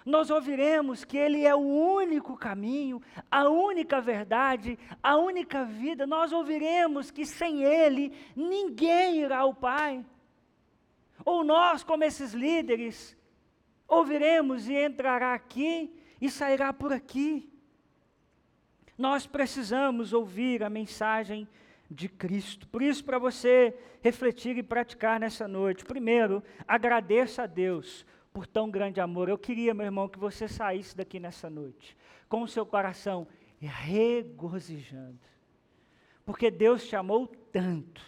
nós 0.08 0.30
ouviremos 0.30 1.04
que 1.04 1.18
Ele 1.18 1.46
é 1.46 1.54
o 1.54 1.60
único 1.60 2.38
caminho, 2.38 3.02
a 3.30 3.50
única 3.50 4.00
verdade, 4.00 4.80
a 5.04 5.18
única 5.18 5.66
vida. 5.66 6.08
Nós 6.08 6.32
ouviremos 6.32 7.12
que 7.12 7.26
sem 7.26 7.66
Ele 7.66 8.14
ninguém 8.34 9.18
irá 9.18 9.40
ao 9.40 9.54
Pai. 9.54 10.06
Ou 11.26 11.44
nós, 11.44 11.84
como 11.84 12.06
esses 12.06 12.34
líderes, 12.34 13.17
ouviremos 13.88 14.68
e 14.68 14.74
entrará 14.74 15.34
aqui 15.34 15.96
e 16.20 16.30
sairá 16.30 16.74
por 16.74 16.92
aqui. 16.92 17.50
Nós 18.98 19.26
precisamos 19.26 20.12
ouvir 20.12 20.64
a 20.64 20.70
mensagem 20.70 21.48
de 21.90 22.10
Cristo. 22.10 22.68
Por 22.68 22.82
isso, 22.82 23.04
para 23.06 23.20
você 23.20 23.78
refletir 24.02 24.58
e 24.58 24.64
praticar 24.64 25.20
nessa 25.20 25.48
noite, 25.48 25.86
primeiro, 25.86 26.44
agradeça 26.68 27.44
a 27.44 27.48
Deus 27.48 28.06
por 28.34 28.46
tão 28.46 28.70
grande 28.70 29.00
amor. 29.00 29.30
Eu 29.30 29.38
queria, 29.38 29.74
meu 29.74 29.86
irmão, 29.86 30.10
que 30.10 30.20
você 30.20 30.48
saísse 30.48 30.98
daqui 30.98 31.20
nessa 31.20 31.50
noite 31.50 31.96
com 32.28 32.42
o 32.42 32.48
seu 32.48 32.66
coração 32.66 33.28
regozijando. 33.60 35.20
Porque 36.26 36.52
Deus 36.52 36.86
te 36.86 36.96
amou 36.96 37.28
tanto, 37.52 38.02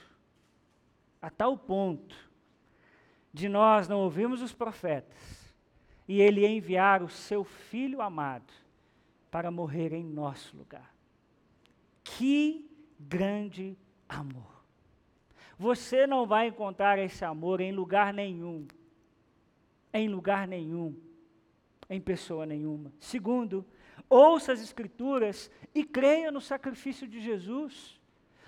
a 1.22 1.30
tal 1.30 1.58
ponto, 1.58 2.16
de 3.32 3.48
nós 3.48 3.88
não 3.88 4.00
ouvirmos 4.00 4.42
os 4.42 4.54
profetas 4.54 5.39
e 6.10 6.20
Ele 6.20 6.46
enviar 6.46 7.02
o 7.02 7.08
seu 7.08 7.46
Filho 7.46 8.02
amado 8.02 8.52
para 9.32 9.50
morrer 9.50 9.94
em 9.94 10.04
nosso 10.04 10.58
lugar. 10.58 10.94
Que 12.04 12.70
grande 13.00 13.78
amor! 14.10 14.60
Você 15.58 16.06
não 16.06 16.28
vai 16.28 16.48
encontrar 16.48 17.00
esse 17.00 17.24
amor 17.24 17.62
em 17.62 17.72
lugar 17.72 18.14
nenhum 18.14 18.68
em 19.94 20.08
lugar 20.08 20.48
nenhum, 20.48 20.96
em 21.90 22.00
pessoa 22.00 22.46
nenhuma. 22.46 22.92
Segundo, 23.00 23.66
ouça 24.10 24.54
as 24.54 24.62
Escrituras 24.62 25.52
e 25.74 25.84
creia 25.84 26.32
no 26.32 26.42
sacrifício 26.42 27.08
de 27.08 27.20
Jesus. 27.20 28.00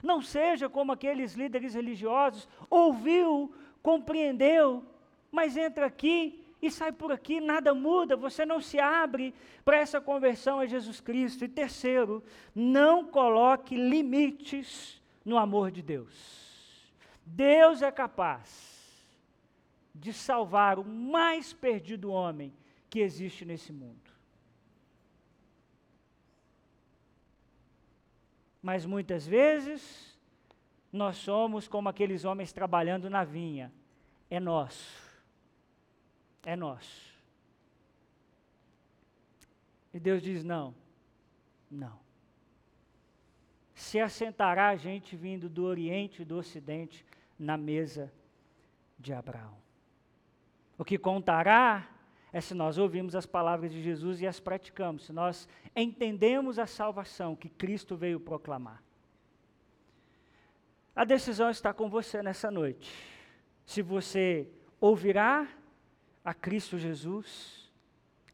Não 0.03 0.21
seja 0.21 0.69
como 0.69 0.91
aqueles 0.91 1.33
líderes 1.33 1.73
religiosos, 1.73 2.47
ouviu, 2.69 3.53
compreendeu, 3.81 4.83
mas 5.31 5.57
entra 5.57 5.85
aqui 5.85 6.40
e 6.61 6.69
sai 6.69 6.91
por 6.91 7.11
aqui, 7.11 7.41
nada 7.41 7.73
muda, 7.73 8.15
você 8.15 8.45
não 8.45 8.61
se 8.61 8.79
abre 8.79 9.33
para 9.65 9.77
essa 9.77 9.99
conversão 9.99 10.59
a 10.59 10.65
Jesus 10.67 11.01
Cristo. 11.01 11.43
E 11.43 11.47
terceiro, 11.47 12.23
não 12.53 13.03
coloque 13.03 13.75
limites 13.75 15.01
no 15.25 15.37
amor 15.37 15.71
de 15.71 15.81
Deus. 15.81 16.93
Deus 17.25 17.81
é 17.81 17.91
capaz 17.91 18.79
de 19.93 20.13
salvar 20.13 20.77
o 20.77 20.85
mais 20.85 21.51
perdido 21.51 22.11
homem 22.11 22.53
que 22.89 22.99
existe 22.99 23.43
nesse 23.43 23.73
mundo. 23.73 24.11
Mas 28.61 28.85
muitas 28.85 29.25
vezes 29.25 30.15
nós 30.93 31.17
somos 31.17 31.67
como 31.67 31.89
aqueles 31.89 32.23
homens 32.23 32.53
trabalhando 32.53 33.09
na 33.09 33.23
vinha. 33.23 33.73
É 34.29 34.39
nosso. 34.39 35.10
É 36.43 36.55
nosso. 36.55 37.11
E 39.93 39.99
Deus 39.99 40.21
diz: 40.21 40.43
não, 40.43 40.73
não. 41.69 41.99
Se 43.73 43.99
assentará 43.99 44.69
a 44.69 44.75
gente 44.75 45.15
vindo 45.15 45.49
do 45.49 45.63
Oriente 45.63 46.21
e 46.21 46.25
do 46.25 46.37
Ocidente 46.37 47.05
na 47.37 47.57
mesa 47.57 48.11
de 48.97 49.13
Abraão. 49.13 49.57
O 50.77 50.85
que 50.85 50.97
contará 50.97 51.87
é 52.33 52.39
se 52.39 52.53
nós 52.53 52.77
ouvimos 52.77 53.15
as 53.15 53.25
palavras 53.25 53.71
de 53.71 53.81
Jesus 53.81 54.21
e 54.21 54.27
as 54.27 54.39
praticamos, 54.39 55.05
se 55.05 55.13
nós 55.13 55.47
entendemos 55.75 56.57
a 56.57 56.65
salvação 56.65 57.35
que 57.35 57.49
Cristo 57.49 57.95
veio 57.95 58.19
proclamar. 58.19 58.81
A 60.95 61.03
decisão 61.03 61.49
está 61.49 61.73
com 61.73 61.89
você 61.89 62.21
nessa 62.21 62.49
noite. 62.49 62.93
Se 63.65 63.81
você 63.81 64.47
ouvirá 64.79 65.47
a 66.23 66.33
Cristo 66.33 66.77
Jesus, 66.77 67.71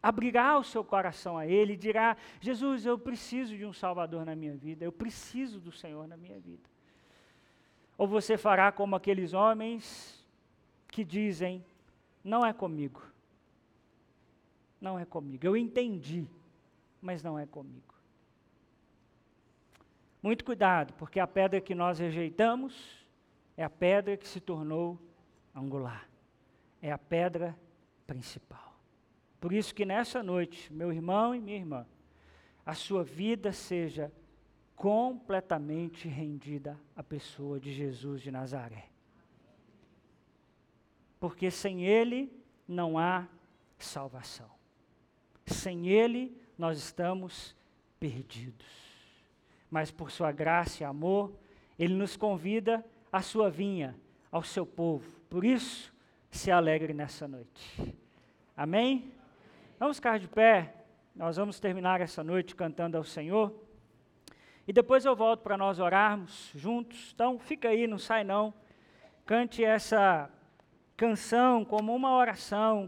abrirá 0.01 0.57
o 0.57 0.63
seu 0.63 0.83
coração 0.83 1.37
a 1.37 1.45
Ele 1.45 1.73
e 1.73 1.77
dirá: 1.77 2.17
Jesus, 2.39 2.85
eu 2.85 2.97
preciso 2.97 3.55
de 3.55 3.65
um 3.65 3.73
Salvador 3.73 4.25
na 4.25 4.35
minha 4.35 4.55
vida, 4.55 4.85
eu 4.85 4.91
preciso 4.91 5.59
do 5.59 5.71
Senhor 5.71 6.07
na 6.07 6.17
minha 6.17 6.39
vida. 6.39 6.69
Ou 7.97 8.07
você 8.07 8.37
fará 8.37 8.71
como 8.71 8.95
aqueles 8.95 9.33
homens 9.33 10.25
que 10.87 11.03
dizem: 11.03 11.63
não 12.23 12.45
é 12.45 12.53
comigo. 12.53 13.01
Não 14.79 14.99
é 14.99 15.05
comigo. 15.05 15.45
Eu 15.45 15.57
entendi, 15.57 16.27
mas 17.01 17.23
não 17.23 17.39
é 17.39 17.45
comigo. 17.45 17.95
Muito 20.21 20.43
cuidado, 20.43 20.93
porque 20.93 21.19
a 21.19 21.25
pedra 21.25 21.61
que 21.61 21.73
nós 21.73 21.99
rejeitamos 21.99 23.05
é 23.55 23.63
a 23.63 23.69
pedra 23.69 24.17
que 24.17 24.27
se 24.27 24.39
tornou 24.39 24.99
angular. 25.55 26.07
É 26.81 26.91
a 26.91 26.97
pedra 26.97 27.57
principal. 28.07 28.75
Por 29.39 29.53
isso 29.53 29.75
que 29.75 29.85
nessa 29.85 30.23
noite, 30.23 30.73
meu 30.73 30.91
irmão 30.91 31.35
e 31.35 31.39
minha 31.39 31.57
irmã, 31.57 31.85
a 32.65 32.73
sua 32.73 33.03
vida 33.03 33.51
seja 33.51 34.11
completamente 34.75 36.07
rendida 36.07 36.79
à 36.95 37.03
pessoa 37.03 37.59
de 37.59 37.71
Jesus 37.71 38.21
de 38.21 38.31
Nazaré 38.31 38.89
porque 41.19 41.49
sem 41.49 41.85
Ele 41.85 42.31
não 42.67 42.97
há 42.97 43.27
salvação. 43.77 44.49
Sem 45.45 45.87
Ele 45.87 46.35
nós 46.57 46.77
estamos 46.77 47.55
perdidos. 47.99 48.67
Mas 49.69 49.91
por 49.91 50.11
Sua 50.11 50.31
graça 50.31 50.83
e 50.83 50.85
amor, 50.85 51.33
Ele 51.77 51.93
nos 51.93 52.15
convida 52.15 52.85
à 53.11 53.21
Sua 53.21 53.49
vinha, 53.49 53.95
ao 54.31 54.43
Seu 54.43 54.65
povo. 54.65 55.09
Por 55.29 55.43
isso, 55.43 55.93
se 56.37 56.51
alegre 56.51 56.93
nessa 56.93 57.27
noite. 57.27 57.97
Amém? 58.55 59.11
Vamos 59.79 59.97
ficar 59.97 60.19
de 60.19 60.27
pé. 60.27 60.71
Nós 61.15 61.35
vamos 61.35 61.59
terminar 61.59 61.99
essa 61.99 62.23
noite 62.23 62.55
cantando 62.55 62.95
ao 62.95 63.03
Senhor. 63.03 63.51
E 64.67 64.71
depois 64.71 65.03
eu 65.03 65.15
volto 65.15 65.41
para 65.41 65.57
nós 65.57 65.79
orarmos 65.79 66.51
juntos. 66.53 67.11
Então, 67.13 67.39
fica 67.39 67.69
aí, 67.69 67.87
não 67.87 67.97
sai 67.97 68.23
não. 68.23 68.53
Cante 69.25 69.63
essa 69.63 70.29
canção 70.95 71.65
como 71.65 71.95
uma 71.95 72.15
oração, 72.15 72.87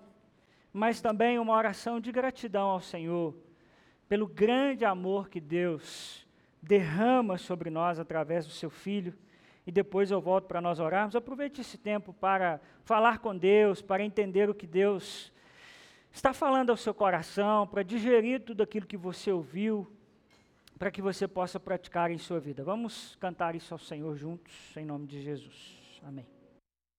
mas 0.71 1.01
também 1.01 1.39
uma 1.39 1.55
oração 1.55 1.99
de 1.99 2.11
gratidão 2.11 2.69
ao 2.69 2.79
Senhor, 2.79 3.35
pelo 4.07 4.27
grande 4.27 4.85
amor 4.85 5.27
que 5.27 5.41
Deus 5.41 6.27
derrama 6.61 7.37
sobre 7.39 7.71
nós 7.71 7.99
através 7.99 8.45
do 8.45 8.51
seu 8.51 8.69
Filho. 8.69 9.17
E 9.69 9.71
depois 9.71 10.09
eu 10.09 10.19
volto 10.19 10.47
para 10.47 10.59
nós 10.59 10.79
orarmos. 10.79 11.15
Aproveite 11.15 11.61
esse 11.61 11.77
tempo 11.77 12.11
para 12.11 12.59
falar 12.83 13.19
com 13.19 13.37
Deus, 13.37 13.83
para 13.83 14.03
entender 14.03 14.49
o 14.49 14.55
que 14.55 14.65
Deus 14.65 15.31
está 16.11 16.33
falando 16.33 16.71
ao 16.71 16.75
seu 16.75 16.91
coração, 16.91 17.67
para 17.67 17.83
digerir 17.83 18.41
tudo 18.41 18.63
aquilo 18.63 18.87
que 18.87 18.97
você 18.97 19.31
ouviu, 19.31 19.87
para 20.79 20.89
que 20.89 21.03
você 21.03 21.27
possa 21.27 21.59
praticar 21.59 22.09
em 22.09 22.17
sua 22.17 22.39
vida. 22.39 22.63
Vamos 22.63 23.15
cantar 23.19 23.53
isso 23.53 23.71
ao 23.71 23.77
Senhor 23.77 24.17
juntos, 24.17 24.75
em 24.75 24.85
nome 24.85 25.05
de 25.05 25.21
Jesus. 25.21 26.01
Amém. 26.01 26.38